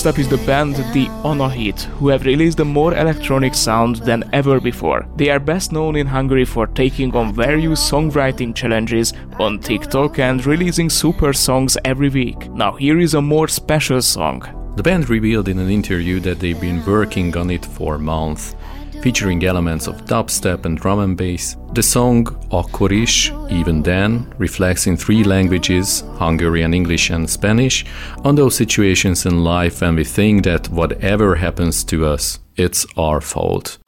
Next 0.00 0.16
up 0.16 0.18
is 0.18 0.30
the 0.30 0.46
band 0.46 0.76
The 0.94 1.08
Onahit, 1.28 1.82
who 1.98 2.08
have 2.08 2.24
released 2.24 2.58
a 2.60 2.64
more 2.64 2.94
electronic 2.94 3.54
sound 3.54 3.96
than 3.96 4.24
ever 4.32 4.58
before. 4.58 5.06
They 5.16 5.28
are 5.28 5.38
best 5.38 5.72
known 5.72 5.94
in 5.94 6.06
Hungary 6.06 6.46
for 6.46 6.66
taking 6.68 7.14
on 7.14 7.34
various 7.34 7.90
songwriting 7.90 8.54
challenges 8.54 9.12
on 9.38 9.58
TikTok 9.58 10.18
and 10.18 10.46
releasing 10.46 10.88
super 10.88 11.34
songs 11.34 11.76
every 11.84 12.08
week. 12.08 12.50
Now 12.50 12.72
here 12.76 12.98
is 12.98 13.12
a 13.12 13.20
more 13.20 13.46
special 13.46 14.00
song. 14.00 14.40
The 14.76 14.82
band 14.82 15.10
revealed 15.10 15.48
in 15.48 15.58
an 15.58 15.68
interview 15.68 16.18
that 16.20 16.40
they've 16.40 16.58
been 16.58 16.82
working 16.86 17.36
on 17.36 17.50
it 17.50 17.66
for 17.66 17.98
months, 17.98 18.54
featuring 19.02 19.44
elements 19.44 19.86
of 19.86 20.04
dubstep 20.04 20.64
and 20.64 20.78
drum 20.78 21.00
and 21.00 21.16
bass. 21.16 21.56
The 21.74 21.82
song 21.82 22.26
Akkor 22.50 22.92
is, 22.92 23.32
Even 23.50 23.82
Then, 23.82 24.26
reflects 24.38 24.86
in 24.86 24.96
three 24.96 25.24
languages 25.24 26.04
Hungarian, 26.18 26.74
English, 26.74 27.10
and 27.10 27.28
Spanish 27.28 27.84
on 28.24 28.34
those 28.34 28.56
situations 28.56 29.26
in 29.26 29.44
life 29.44 29.80
when 29.80 29.96
we 29.96 30.04
think 30.04 30.44
that 30.44 30.68
whatever 30.68 31.36
happens 31.36 31.84
to 31.84 32.06
us, 32.06 32.38
it's 32.56 32.86
our 32.96 33.20
fault. 33.20 33.78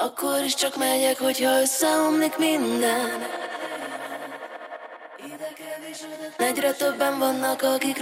Egyre 6.38 6.75
többen 6.77 7.18
vannak, 7.18 7.62
akik 7.62 7.98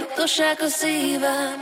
a 0.59 0.67
szívem 0.67 1.59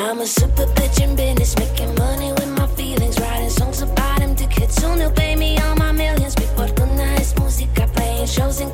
I'm 0.00 0.18
a 0.20 0.26
super 0.26 0.64
bitch 0.74 1.02
in 1.02 1.14
business, 1.14 1.54
making 1.58 1.94
money 1.96 2.32
with 2.32 2.48
my 2.48 2.66
feelings 2.68 3.20
Writing 3.20 3.50
songs 3.50 3.82
about 3.82 4.20
them 4.20 4.34
to 4.36 4.46
kids, 4.46 4.74
soon 4.76 4.98
they'll 4.98 5.12
pay 5.12 5.36
me 5.36 5.58
all 5.58 5.76
my 5.76 5.92
millions? 5.92 6.34
Mi 6.38 6.46
fortuna 6.56 7.16
es 7.16 7.34
música, 7.34 7.86
playing 7.92 8.26
shows 8.26 8.60
in 8.60 8.70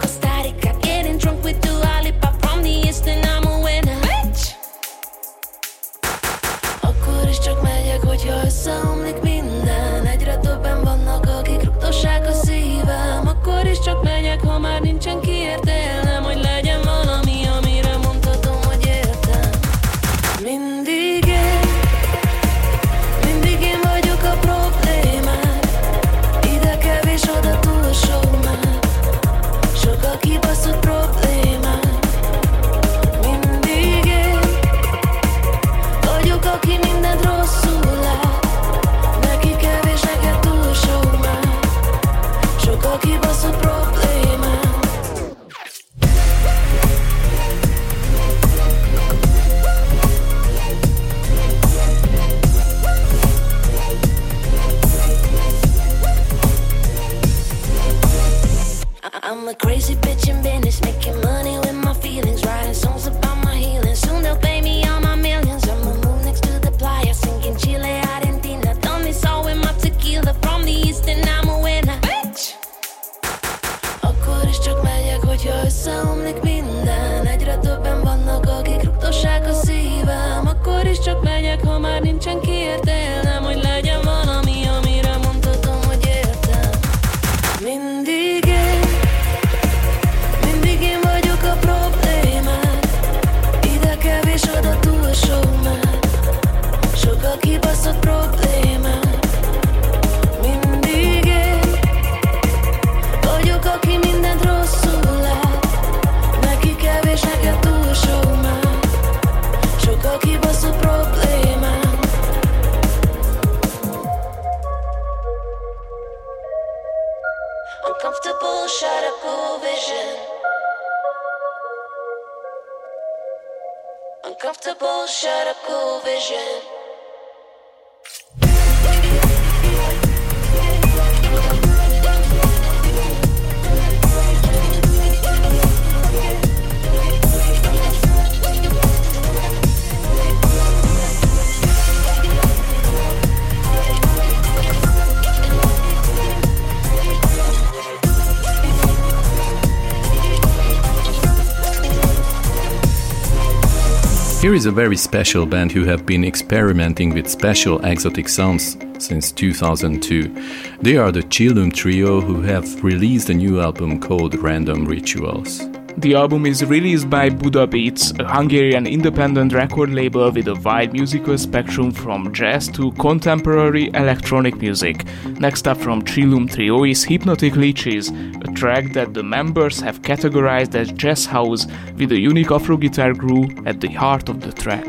is 154.57 154.65
a 154.65 154.73
very 154.73 154.97
special 154.97 155.45
band 155.45 155.71
who 155.71 155.85
have 155.85 156.07
been 156.07 156.25
experimenting 156.25 157.13
with 157.13 157.29
special 157.29 157.79
exotic 157.85 158.27
sounds 158.27 158.79
since 158.99 159.31
2002. 159.31 160.35
They 160.81 160.97
are 160.97 161.13
the 161.13 161.21
Chillum 161.21 161.71
Trio 161.71 162.23
who 162.23 162.41
have 162.41 162.83
released 162.83 163.29
a 163.29 163.35
new 163.35 163.61
album 163.61 164.01
called 164.01 164.35
Random 164.37 164.87
Rituals. 164.87 165.76
The 165.99 166.15
album 166.15 166.45
is 166.45 166.63
released 166.63 167.09
by 167.09 167.31
Buddha 167.31 167.67
Beats, 167.67 168.13
a 168.19 168.25
Hungarian 168.29 168.87
independent 168.87 169.55
record 169.55 169.95
label 169.95 170.31
with 170.31 170.47
a 170.47 170.55
wide 170.57 170.93
musical 170.93 171.39
spectrum 171.39 171.91
from 171.91 172.35
jazz 172.35 172.69
to 172.73 172.93
contemporary 172.93 173.89
electronic 173.95 174.57
music. 174.57 175.07
Next 175.41 175.67
up 175.67 175.79
from 175.79 176.03
Chillum 176.03 176.53
Trio 176.53 176.85
is 176.85 177.03
Hypnotic 177.03 177.57
Leeches, 177.57 178.11
a 178.11 178.53
track 178.53 178.93
that 178.93 179.15
the 179.15 179.23
members 179.23 179.81
have 179.81 180.03
categorized 180.03 180.75
as 180.75 180.93
jazz 180.93 181.25
house 181.25 181.67
with 181.97 182.13
a 182.13 182.21
unique 182.21 182.51
Afro 182.51 182.77
guitar 182.77 183.15
groove 183.15 183.67
at 183.67 183.81
the 183.81 183.89
heart 183.89 184.29
of 184.29 184.43
the 184.43 184.53
track. 184.53 184.87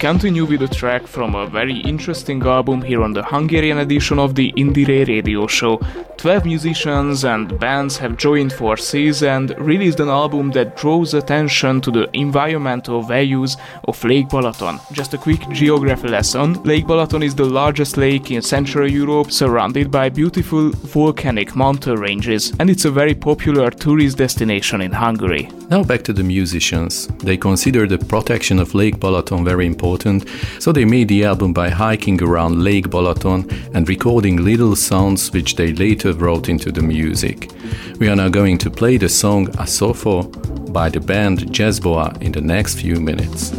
Continue 0.00 0.46
with 0.46 0.62
a 0.62 0.68
track 0.68 1.06
from 1.06 1.34
a 1.34 1.46
very 1.46 1.76
interesting 1.80 2.42
album 2.42 2.80
here 2.80 3.02
on 3.02 3.12
the 3.12 3.22
Hungarian 3.22 3.76
edition 3.78 4.18
of 4.18 4.34
the 4.34 4.50
Indire 4.56 5.06
radio 5.06 5.46
show. 5.46 5.76
12 6.16 6.46
musicians 6.46 7.24
and 7.26 7.58
bands 7.60 7.98
have 7.98 8.16
joined 8.16 8.50
forces 8.50 9.22
and 9.22 9.50
released 9.58 10.00
an 10.00 10.08
album 10.08 10.52
that 10.52 10.74
draws 10.74 11.12
attention 11.12 11.82
to 11.82 11.90
the 11.90 12.08
environmental 12.14 13.02
values 13.02 13.58
of 13.84 14.02
Lake 14.02 14.28
Balaton. 14.30 14.80
Just 14.90 15.12
a 15.12 15.18
quick 15.18 15.46
geography 15.50 16.08
lesson 16.08 16.54
Lake 16.62 16.86
Balaton 16.86 17.22
is 17.22 17.34
the 17.34 17.44
largest 17.44 17.98
lake 17.98 18.30
in 18.30 18.40
Central 18.40 18.90
Europe, 18.90 19.30
surrounded 19.30 19.90
by 19.90 20.08
beautiful 20.08 20.70
volcanic 20.70 21.54
mountain 21.54 21.96
ranges, 21.96 22.54
and 22.58 22.70
it's 22.70 22.86
a 22.86 22.90
very 22.90 23.14
popular 23.14 23.70
tourist 23.70 24.16
destination 24.16 24.80
in 24.80 24.92
Hungary. 24.92 25.50
Now 25.70 25.84
back 25.84 26.02
to 26.02 26.12
the 26.12 26.24
musicians. 26.24 27.06
They 27.18 27.36
consider 27.36 27.86
the 27.86 27.96
protection 27.96 28.58
of 28.58 28.74
Lake 28.74 28.96
Balaton 28.96 29.44
very 29.44 29.66
important, 29.66 30.28
so 30.58 30.72
they 30.72 30.84
made 30.84 31.06
the 31.06 31.24
album 31.24 31.52
by 31.52 31.68
hiking 31.68 32.20
around 32.20 32.64
Lake 32.64 32.88
Balaton 32.88 33.48
and 33.72 33.88
recording 33.88 34.44
little 34.44 34.74
sounds 34.74 35.30
which 35.30 35.54
they 35.54 35.72
later 35.72 36.12
wrote 36.12 36.48
into 36.48 36.72
the 36.72 36.82
music. 36.82 37.52
We 38.00 38.08
are 38.08 38.16
now 38.16 38.28
going 38.28 38.58
to 38.58 38.70
play 38.70 38.96
the 38.96 39.08
song 39.08 39.46
Asofo 39.58 40.72
by 40.72 40.88
the 40.88 41.00
band 41.00 41.52
Jazzboa 41.52 42.20
in 42.20 42.32
the 42.32 42.40
next 42.40 42.80
few 42.80 42.96
minutes. 42.96 43.52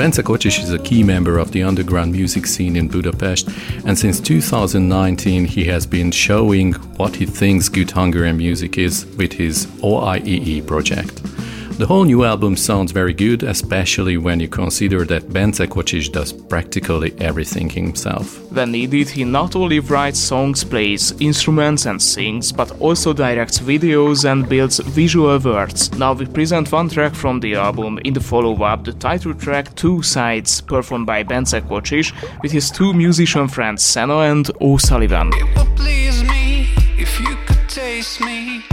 Bence 0.00 0.16
Kocsis 0.16 0.62
is 0.62 0.72
a 0.72 0.78
key 0.78 1.02
member 1.02 1.36
of 1.36 1.52
the 1.52 1.62
underground 1.62 2.12
music 2.12 2.46
scene 2.46 2.74
in 2.74 2.88
Budapest, 2.88 3.50
and 3.84 3.98
since 3.98 4.18
2019 4.18 5.44
he 5.44 5.64
has 5.64 5.84
been 5.84 6.10
showing 6.10 6.72
what 6.96 7.14
he 7.16 7.26
thinks 7.26 7.68
good 7.68 7.90
Hungarian 7.90 8.38
music 8.38 8.78
is 8.78 9.04
with 9.18 9.34
his 9.34 9.66
OIEE 9.82 10.66
project. 10.66 11.20
The 11.80 11.86
whole 11.86 12.04
new 12.04 12.24
album 12.24 12.58
sounds 12.58 12.92
very 12.92 13.14
good, 13.14 13.42
especially 13.42 14.18
when 14.18 14.38
you 14.38 14.48
consider 14.48 15.06
that 15.06 15.32
Bence 15.32 15.60
Kocsis 15.60 16.12
does 16.12 16.30
practically 16.30 17.14
everything 17.18 17.70
himself. 17.70 18.38
When 18.52 18.72
needed, 18.72 19.08
he 19.08 19.24
not 19.24 19.56
only 19.56 19.80
writes 19.80 20.18
songs, 20.18 20.62
plays 20.62 21.18
instruments 21.22 21.86
and 21.86 22.02
sings, 22.02 22.52
but 22.52 22.70
also 22.82 23.14
directs 23.14 23.60
videos 23.60 24.30
and 24.30 24.46
builds 24.46 24.78
visual 24.80 25.38
words. 25.38 25.90
Now 25.94 26.12
we 26.12 26.26
present 26.26 26.70
one 26.70 26.90
track 26.90 27.14
from 27.14 27.40
the 27.40 27.54
album 27.54 27.98
in 28.04 28.12
the 28.12 28.20
follow-up, 28.20 28.84
the 28.84 28.92
title 28.92 29.32
track 29.32 29.74
Two 29.74 30.02
Sides, 30.02 30.60
performed 30.60 31.06
by 31.06 31.22
Bence 31.22 31.54
Kocsis 31.54 32.12
with 32.42 32.52
his 32.52 32.70
two 32.70 32.92
musician 32.92 33.48
friends 33.48 33.82
Senna 33.82 34.18
and 34.18 34.50
O'Sullivan. 34.60 35.30
It 35.32 35.56
would 35.56 35.74
please 35.78 36.22
me 36.24 36.68
if 36.98 37.18
you 37.20 37.38
could 37.46 37.66
taste 37.70 38.20
me, 38.20 38.64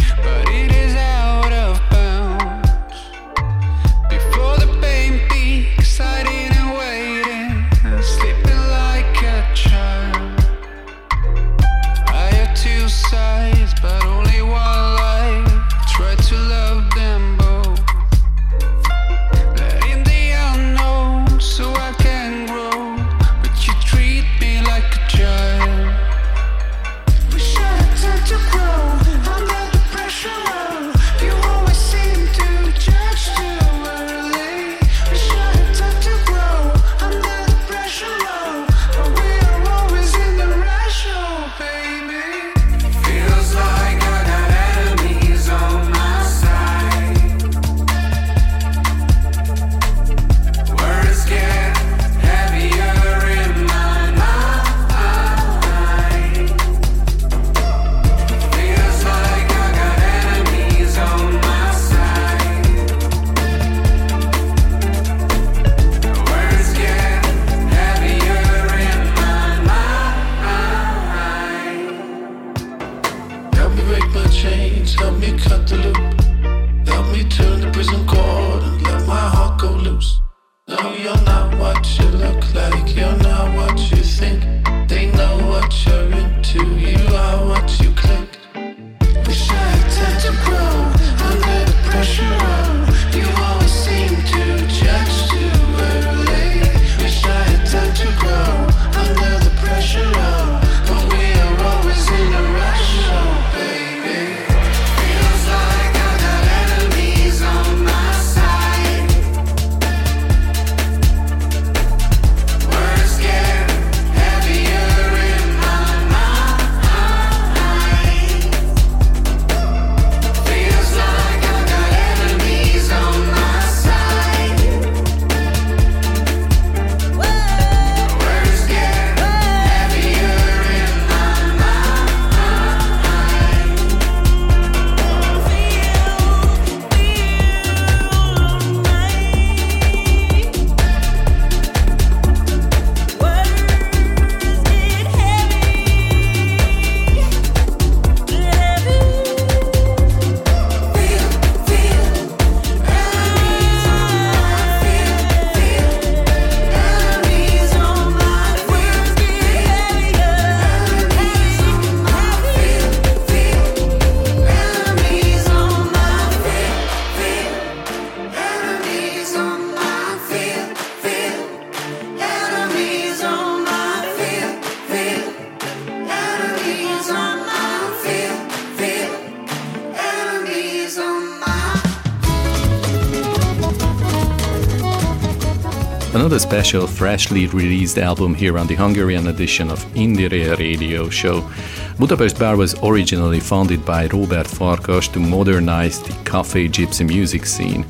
Another 186.38 186.50
special, 186.50 186.86
freshly 186.86 187.48
released 187.48 187.98
album 187.98 188.36
here 188.36 188.60
on 188.60 188.68
the 188.68 188.76
Hungarian 188.76 189.26
edition 189.26 189.72
of 189.72 189.84
Indire 189.96 190.56
Radio 190.60 191.10
Show. 191.10 191.50
Budapest 191.98 192.38
Bar 192.38 192.58
was 192.58 192.76
originally 192.84 193.40
founded 193.40 193.84
by 193.84 194.06
Robert 194.06 194.46
Farkas 194.46 195.08
to 195.08 195.20
modernize 195.20 196.00
the 196.00 196.14
cafe 196.30 196.68
gypsy 196.68 197.08
music 197.08 197.48
scene. 197.48 197.88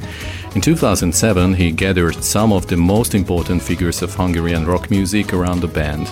In 0.56 0.62
2007, 0.62 1.56
he 1.56 1.72
gathered 1.72 2.24
some 2.24 2.54
of 2.54 2.68
the 2.68 2.78
most 2.78 3.16
important 3.16 3.62
figures 3.62 4.02
of 4.02 4.16
Hungarian 4.16 4.66
rock 4.66 4.90
music 4.90 5.34
around 5.34 5.60
the 5.60 5.68
band. 5.68 6.10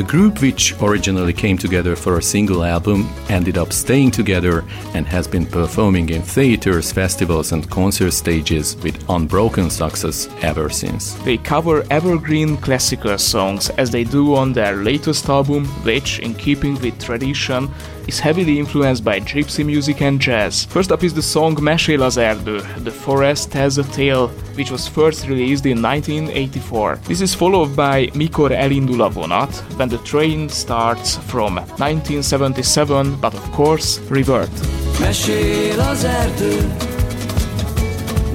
The 0.00 0.06
group, 0.06 0.40
which 0.40 0.74
originally 0.80 1.34
came 1.34 1.58
together 1.58 1.94
for 1.94 2.16
a 2.16 2.22
single 2.22 2.64
album, 2.64 3.06
ended 3.28 3.58
up 3.58 3.70
staying 3.70 4.12
together 4.12 4.64
and 4.94 5.06
has 5.06 5.28
been 5.28 5.44
performing 5.44 6.08
in 6.08 6.22
theaters, 6.22 6.90
festivals, 6.90 7.52
and 7.52 7.68
concert 7.68 8.12
stages 8.12 8.76
with 8.76 9.04
unbroken 9.10 9.68
success 9.68 10.26
ever 10.40 10.70
since. 10.70 11.12
They 11.24 11.36
cover 11.36 11.84
evergreen 11.90 12.56
classical 12.56 13.18
songs 13.18 13.68
as 13.76 13.90
they 13.90 14.04
do 14.04 14.34
on 14.34 14.54
their 14.54 14.76
latest 14.76 15.28
album, 15.28 15.66
which, 15.84 16.18
in 16.20 16.32
keeping 16.32 16.80
with 16.80 16.98
tradition, 16.98 17.68
is 18.10 18.18
heavily 18.18 18.58
influenced 18.58 19.04
by 19.04 19.20
gypsy 19.20 19.64
music 19.64 20.00
and 20.00 20.20
jazz. 20.20 20.64
First 20.64 20.90
up 20.90 21.02
is 21.02 21.12
the 21.12 21.22
song 21.22 21.60
Mesél 21.60 22.02
az 22.02 22.16
erdő, 22.16 22.56
The 22.82 22.90
Forest 22.90 23.52
Has 23.52 23.78
a 23.78 23.84
Tale, 23.84 24.28
which 24.56 24.70
was 24.70 24.88
first 24.88 25.26
released 25.26 25.64
in 25.64 25.84
1984. 25.84 26.98
This 27.04 27.20
is 27.20 27.34
followed 27.34 27.74
by 27.74 28.10
Mikor 28.14 28.52
elindul 28.52 29.02
a 29.02 29.08
vonat, 29.08 29.64
when 29.76 29.88
the 29.88 29.98
train 30.02 30.48
starts 30.48 31.18
from 31.26 31.60
1977, 31.78 33.16
but 33.20 33.34
of 33.34 33.50
course, 33.50 34.00
revert. 34.08 34.60
Mesél 35.00 35.80
az 35.80 36.04
erdő, 36.04 36.74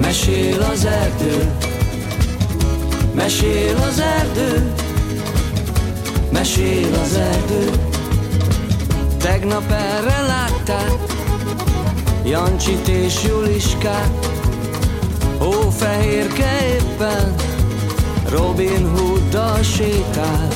mesél 0.00 0.62
az 0.62 0.84
erdő, 0.84 1.52
mesél 3.14 3.76
az 3.76 4.00
erdő, 4.00 4.72
mesél 6.32 6.94
az 6.94 7.14
erdő. 7.16 7.65
Tegnap 9.26 9.70
erre 9.70 10.20
látták 10.26 10.92
Jancsit 12.24 12.88
és 12.88 13.24
Juliskát 13.24 14.26
Hófehérke 15.38 16.66
éppen 16.66 17.34
Robin 18.28 18.88
Hooddal 18.88 19.62
sétál 19.62 20.48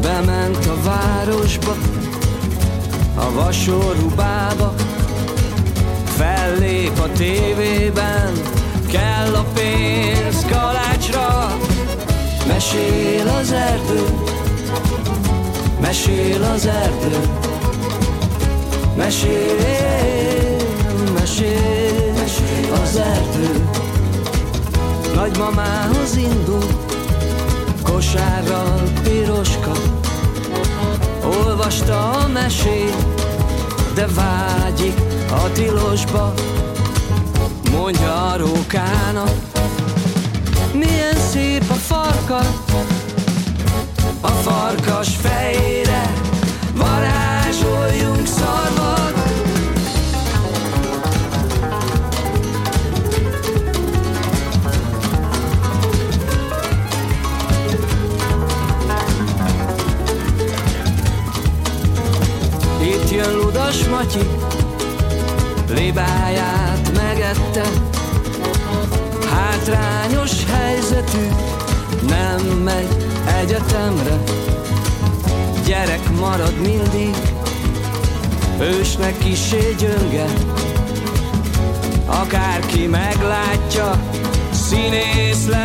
Bement 0.00 0.66
a 0.66 0.82
városba 0.84 1.76
A 3.14 3.32
vasorubába 3.32 4.74
Fellép 6.04 6.98
a 6.98 7.12
tévében 7.12 8.32
Kell 8.90 9.34
a 9.34 9.44
pénz 9.54 10.46
kalácsra. 10.50 11.56
Mesél 12.46 13.28
az 13.40 13.52
erdő 13.52 14.36
mesél 15.80 16.42
az 16.42 16.66
erdő, 16.66 17.28
mesél, 18.96 19.56
mesél, 21.14 22.12
mesél 22.12 22.72
az 22.82 22.96
erdő. 22.96 23.68
Nagymamához 25.14 26.16
indul, 26.16 26.66
kosárral 27.82 28.82
piroska, 29.02 29.72
olvasta 31.24 32.10
a 32.10 32.28
mesét, 32.28 32.96
de 33.94 34.06
vágyik 34.06 35.00
a 35.30 35.52
tilosba, 35.52 36.34
mondja 37.70 38.26
a 38.26 38.36
rókának, 38.36 39.32
milyen 40.72 41.16
szép 41.30 41.70
a 41.70 41.74
farka, 41.74 42.40
a 44.20 44.28
farkas 44.28 45.16
fejére 45.16 46.12
varázsoljunk 46.76 48.26
szarvat. 48.26 49.12
Itt 62.82 63.10
jön 63.10 63.34
Ludas 63.34 63.88
Matyi, 63.88 64.28
libáját 65.68 66.90
megette, 66.96 67.68
hátrányos 69.30 70.44
helyzetű, 70.44 71.28
nem 72.08 72.40
megy 72.40 73.07
egyetemre, 73.28 74.22
gyerek 75.66 76.10
marad 76.20 76.60
mindig, 76.60 77.16
ősnek 78.60 79.18
kisé 79.18 79.74
gyönge, 79.78 80.24
akárki 82.06 82.86
meglátja, 82.86 84.00
színész 84.52 85.46
lesz 85.46 85.57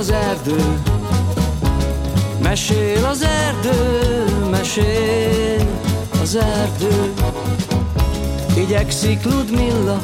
az 0.00 0.10
erdő, 0.10 0.78
mesél 2.42 3.04
az 3.04 3.22
erdő, 3.22 4.24
mesél 4.50 5.66
az 6.22 6.36
erdő. 6.36 7.12
Igyekszik 8.56 9.24
Ludmilla, 9.24 10.02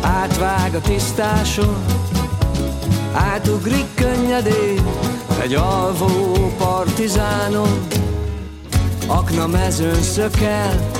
átvág 0.00 0.74
a 0.74 0.80
tisztáson, 0.80 1.76
átugrik 3.12 3.94
könnyedén 3.94 4.86
egy 5.42 5.54
alvó 5.54 6.32
partizánon. 6.58 7.86
Akna 9.06 9.46
mezőn 9.46 10.02
szökel, 10.02 10.90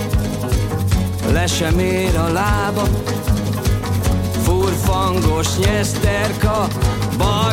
le 1.33 1.47
sem 1.47 1.79
ér 1.79 2.17
a 2.19 2.29
lába, 2.33 2.83
furfangos 4.43 5.59
nyeszterka 5.59 6.67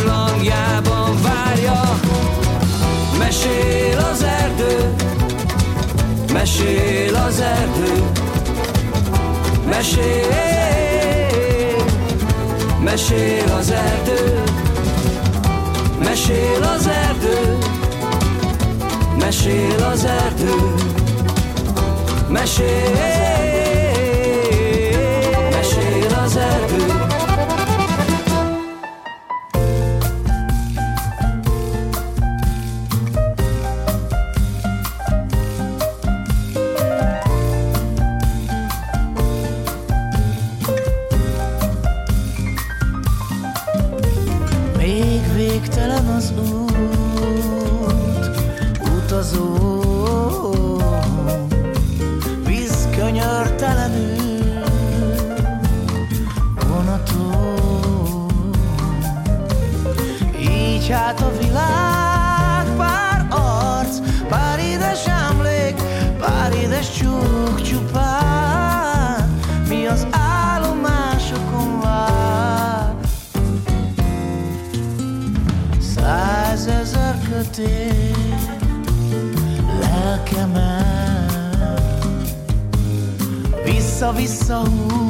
barlangjában 0.05 1.21
várja. 1.21 1.99
Mesél 3.17 3.97
az 4.11 4.23
erdő, 4.23 4.95
mesél 6.33 7.15
az 7.15 7.39
erdő, 7.39 8.03
mesél, 9.69 10.25
mesél 12.83 13.51
az 13.59 13.71
erdő, 13.71 14.43
mesél 15.99 16.63
az 16.63 16.87
erdő, 16.87 17.57
mesél 19.19 19.83
az 19.83 20.05
erdő, 20.05 20.73
mesél, 22.29 22.89
mesél 22.91 23.30
salve, 84.01 84.27
salve. 84.27 85.00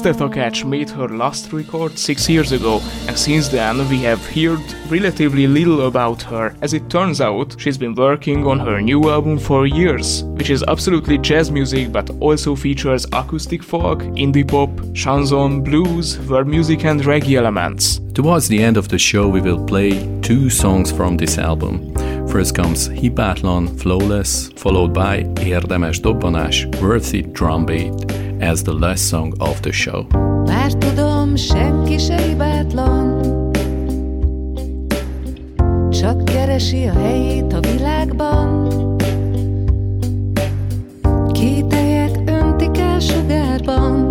Esther 0.00 0.14
Takács 0.14 0.64
made 0.64 0.88
her 0.88 1.08
last 1.08 1.52
record 1.52 1.98
six 1.98 2.26
years 2.26 2.52
ago, 2.52 2.80
and 3.06 3.18
since 3.18 3.48
then 3.48 3.86
we 3.90 3.98
have 3.98 4.24
heard 4.30 4.62
relatively 4.88 5.46
little 5.46 5.88
about 5.88 6.22
her. 6.22 6.54
As 6.62 6.72
it 6.72 6.88
turns 6.88 7.20
out, 7.20 7.54
she's 7.58 7.76
been 7.76 7.94
working 7.94 8.46
on 8.46 8.58
her 8.60 8.80
new 8.80 9.10
album 9.10 9.38
for 9.38 9.66
years, 9.66 10.24
which 10.38 10.48
is 10.48 10.64
absolutely 10.68 11.18
jazz 11.18 11.50
music 11.50 11.92
but 11.92 12.08
also 12.18 12.56
features 12.56 13.04
acoustic 13.12 13.62
folk, 13.62 13.98
indie 14.16 14.48
pop, 14.48 14.70
chanson, 14.94 15.62
blues, 15.62 16.18
world 16.20 16.46
music, 16.46 16.86
and 16.86 17.02
reggae 17.02 17.36
elements. 17.36 18.00
Towards 18.14 18.48
the 18.48 18.62
end 18.62 18.78
of 18.78 18.88
the 18.88 18.98
show, 18.98 19.28
we 19.28 19.42
will 19.42 19.62
play 19.66 19.90
two 20.22 20.48
songs 20.48 20.90
from 20.90 21.18
this 21.18 21.36
album. 21.36 21.94
First 22.26 22.54
comes 22.54 22.88
Hibátlan, 22.88 23.78
Flawless, 23.78 24.48
followed 24.56 24.94
by 24.94 25.24
Érdemes 25.44 26.00
Dobbanás, 26.00 26.64
Worthy 26.80 27.20
Drum 27.20 27.66
Beat 27.66 28.19
as 28.40 28.62
the 28.62 28.72
last 28.72 29.08
song 29.08 29.34
of 29.38 29.60
the 29.60 29.72
show. 29.72 30.06
Már 30.46 30.72
tudom, 30.72 31.36
senki 31.36 31.98
se 31.98 32.16
hibátlan. 32.16 33.20
Csak 35.90 36.24
keresi 36.24 36.86
a 36.86 36.92
helyét 36.92 37.52
a 37.52 37.60
világban. 37.60 38.68
Kételyek 41.32 42.18
öntik 42.26 42.78
el 42.78 43.00
sugárban. 43.00 44.08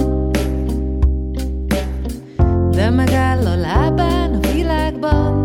De 2.72 2.90
megáll 2.90 3.46
a 3.46 3.56
lábán 3.56 4.34
a 4.34 4.52
világban 4.54 5.39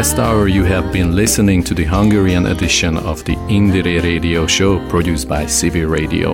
last 0.00 0.18
hour, 0.18 0.48
you 0.48 0.64
have 0.64 0.90
been 0.94 1.14
listening 1.14 1.62
to 1.62 1.74
the 1.74 1.84
Hungarian 1.84 2.46
edition 2.46 2.96
of 2.96 3.22
the 3.26 3.36
Indire 3.50 4.02
Radio 4.02 4.46
Show 4.46 4.78
produced 4.88 5.28
by 5.28 5.44
CV 5.44 5.86
Radio. 5.86 6.32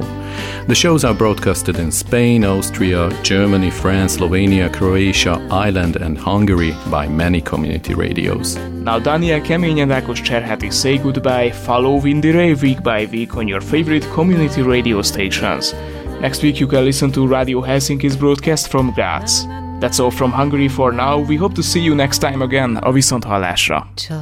The 0.69 0.75
shows 0.77 1.05
are 1.05 1.13
broadcasted 1.13 1.81
in 1.81 1.91
Spain, 1.91 2.45
Austria, 2.45 3.11
Germany, 3.25 3.71
France, 3.71 4.19
Slovenia, 4.19 4.73
Croatia, 4.73 5.45
Ireland, 5.51 5.97
and 5.97 6.17
Hungary 6.17 6.77
by 6.93 7.09
many 7.09 7.41
community 7.41 7.95
radios. 7.95 8.55
Now 8.87 9.01
Daniel 9.01 9.39
and 9.39 9.91
Ákos 9.91 10.23
Cserháti 10.23 10.73
say 10.73 10.99
goodbye, 10.99 11.51
follow 11.51 11.99
Indire 12.03 12.55
week 12.63 12.85
by 12.85 13.07
week 13.07 13.37
on 13.37 13.49
your 13.49 13.61
favorite 13.61 14.05
community 14.15 14.63
radio 14.63 15.03
stations. 15.03 15.75
Next 16.21 16.41
week 16.45 16.61
you 16.61 16.69
can 16.69 16.85
listen 16.85 17.11
to 17.11 17.27
Radio 17.27 17.63
Helsinki's 17.63 18.17
broadcast 18.17 18.71
from 18.71 18.93
Graz. 18.93 19.45
That's 19.79 20.01
all 20.01 20.11
from 20.11 20.33
Hungary 20.33 20.69
for 20.69 20.91
now, 20.91 21.19
we 21.19 21.37
hope 21.37 21.55
to 21.55 21.63
see 21.63 21.81
you 21.81 21.95
next 21.95 22.19
time 22.21 22.41
again, 22.43 22.77
a 22.77 22.93
viszonthallásra. 22.93 23.87
Csak 23.95 24.19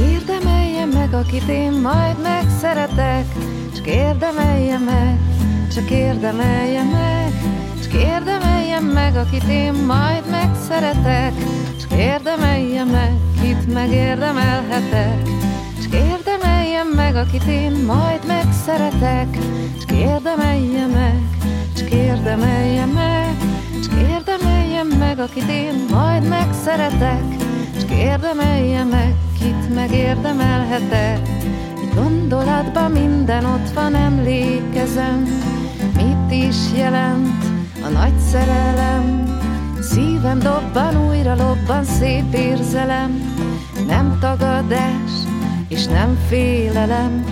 érdemelje 0.00 0.84
meg, 0.84 1.14
akit 1.14 1.48
én 1.48 1.72
majd 1.72 2.16
megszeretek. 2.22 3.24
Csak 3.76 3.86
érdemelje 3.86 4.78
meg, 4.78 5.18
csak 5.74 5.90
érdemelje 5.90 6.82
meg. 6.82 7.32
Csak 7.82 7.92
érdemelje 7.92 8.80
meg, 8.80 9.16
akit 9.16 9.48
én 9.48 9.72
majd 9.72 10.30
megszeretek. 10.30 11.32
Csak 11.80 11.98
érdemelje 11.98 12.84
meg, 12.84 13.12
kit 13.40 13.72
megérdemelhetek. 13.72 15.22
Csak 15.82 15.92
érdemelje 15.92 16.82
meg, 16.94 17.16
akit 17.16 17.44
én 17.44 17.72
majd 17.86 18.26
megszeretek. 18.26 19.38
Csak 19.80 19.90
érdemelje 19.90 20.86
meg, 20.86 21.22
csak 21.76 21.90
érdemelje 21.90 22.86
meg 22.86 23.17
érdemelje 24.78 25.14
meg, 25.14 25.18
akit 25.18 25.48
én 25.50 25.84
majd 25.90 26.28
megszeretek 26.28 27.22
Csak 27.80 27.90
érdemelje 27.90 28.84
meg, 28.84 29.14
kit 29.38 29.74
megérdemelhetek. 29.74 31.28
Egy 31.82 31.94
gondolatban 31.94 32.90
minden 32.90 33.44
ott 33.44 33.70
van, 33.74 33.94
emlékezem 33.94 35.22
Mit 35.94 36.44
is 36.46 36.56
jelent 36.76 37.44
a 37.84 37.88
nagy 37.88 38.18
szerelem. 38.18 39.36
Szívem 39.80 40.38
dobban, 40.38 41.08
újra 41.08 41.34
lobban 41.34 41.84
szép 41.84 42.34
érzelem. 42.34 43.34
Nem 43.86 44.18
tagadás, 44.20 45.10
és 45.68 45.86
nem 45.86 46.18
félelem. 46.28 47.24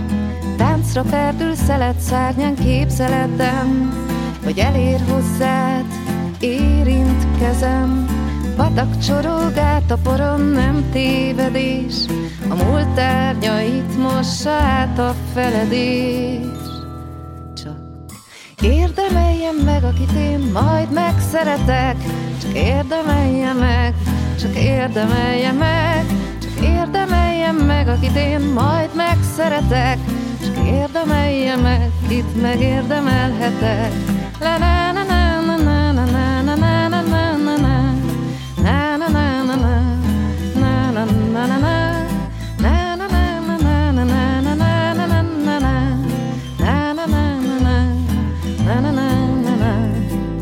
Táncra 0.57 1.03
perdül 1.03 1.55
szelet 1.55 1.99
szárnyán 1.99 2.55
képzeletem 2.55 3.93
Hogy 4.45 4.59
elér 4.59 5.01
hozzád, 5.09 5.85
érint 6.41 7.39
kezem. 7.39 8.07
Patak 8.57 8.99
csorog 8.99 9.57
át 9.57 9.91
a 9.91 9.97
poron, 10.03 10.41
nem 10.41 10.85
tévedés. 10.93 11.95
A 12.49 12.55
múlt 12.55 12.89
tárnyait 12.89 13.99
mossa 13.99 14.51
át 14.51 14.99
a 14.99 15.15
feledés. 15.35 16.41
Csak 17.55 17.77
érdemeljem 18.63 19.57
meg, 19.65 19.85
akit 19.85 20.13
én 20.13 20.51
majd 20.53 20.93
megszeretek. 20.93 21.97
Csak 22.43 22.55
érdemelje 22.55 23.53
meg, 23.53 23.95
csak 24.41 24.57
érdemelje 24.57 25.53
meg. 25.53 26.05
Csak 26.43 26.65
érdemeljem 26.65 27.57
meg, 27.57 27.89
akit 27.89 28.17
én 28.17 28.41
majd 28.41 28.91
megszeretek. 28.95 29.99
Csak 30.45 30.67
Érdemelje 30.67 31.57
meg, 31.57 31.91
itt 32.09 32.43
megérdemelhetek. 32.43 33.93
La 34.41 34.59
la 34.59 34.93
la 34.93 35.06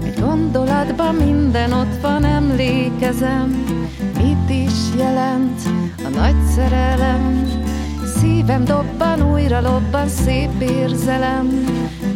Egy 0.04 0.20
gondolatban 0.20 1.14
minden 1.14 1.72
ott 1.72 2.00
van, 2.00 2.24
emlékezem. 2.24 3.64
Mit 4.16 4.50
is 4.50 4.96
jelent 4.96 5.60
a 6.04 6.08
nagy 6.08 6.42
szerelem? 6.54 7.48
Szívem 8.16 8.64
dobban, 8.64 9.32
újra 9.32 9.60
lobban 9.60 10.08
szép 10.08 10.60
érzelem. 10.60 11.48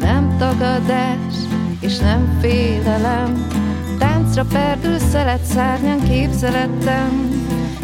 Nem 0.01 0.37
tagadás 0.39 1.35
és 1.81 1.99
nem 1.99 2.39
félelem. 2.41 3.47
Táncra 3.99 4.45
perdül 4.45 4.99
szelet 4.99 5.45
szárnyán 5.45 6.03
képzelettem 6.03 7.28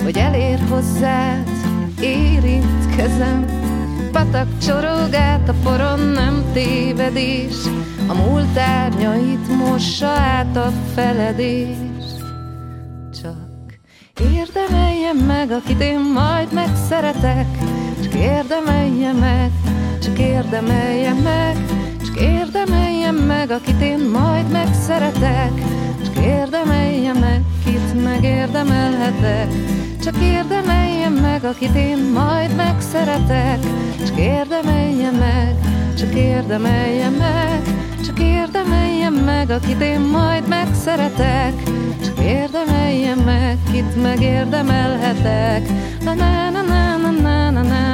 Hogy 0.05 0.17
elér 0.17 0.59
hozzád, 0.69 1.49
érint 2.01 2.97
kezem 2.97 3.45
Patak 4.13 4.59
csorog 4.59 5.15
át 5.15 5.49
a 5.49 5.55
poron, 5.63 6.01
nem 6.01 6.45
tévedés 6.53 7.55
A 8.07 8.15
múlt 8.15 8.59
árnyait 8.59 9.49
mossa 9.57 10.07
át 10.07 10.57
a 10.57 10.73
feledés 10.95 11.77
Csak 13.23 13.45
érdemeljem 14.21 15.17
meg, 15.27 15.51
akit 15.51 15.81
én 15.81 16.01
majd 16.01 16.53
megszeretek. 16.53 17.47
Csak 18.03 18.15
érdemelje 18.15 19.13
meg, 19.13 19.51
csak 20.03 20.19
érdemelje 20.19 21.13
meg. 21.13 21.57
Csak 22.05 22.21
érdemeljem 22.21 23.15
meg, 23.15 23.51
akit 23.51 23.81
én 23.81 24.11
majd 24.13 24.51
megszeretek. 24.51 25.53
Csak 26.05 26.25
érdemelje 26.25 27.13
meg, 27.13 27.43
kit 27.65 28.05
megérdemelhetek 28.05 29.49
csak 30.05 30.23
érdemeljen 30.23 31.13
meg, 31.13 31.45
akit 31.45 31.75
én 31.75 31.99
majd 32.13 32.55
megszeretek. 32.57 33.59
Csak 34.07 34.19
érdemeljen 34.19 35.15
meg, 35.15 35.55
csak 35.99 36.15
érdemeljen 36.15 37.13
meg. 37.13 37.63
Csak 38.05 38.21
érdemeljen 38.21 39.13
meg, 39.13 39.51
akit 39.51 39.81
én 39.81 40.01
majd 40.01 40.49
megszeretek. 40.49 41.63
Csak 42.05 42.19
érdemeljen 42.19 43.19
meg, 43.19 43.59
kit 43.73 44.03
megérdemelhetek. 44.03 45.69
Na 46.01 46.15
na 46.15 46.51
na 46.51 46.63
na 46.63 47.11
na 47.11 47.51
na 47.51 47.63
na 47.63 47.94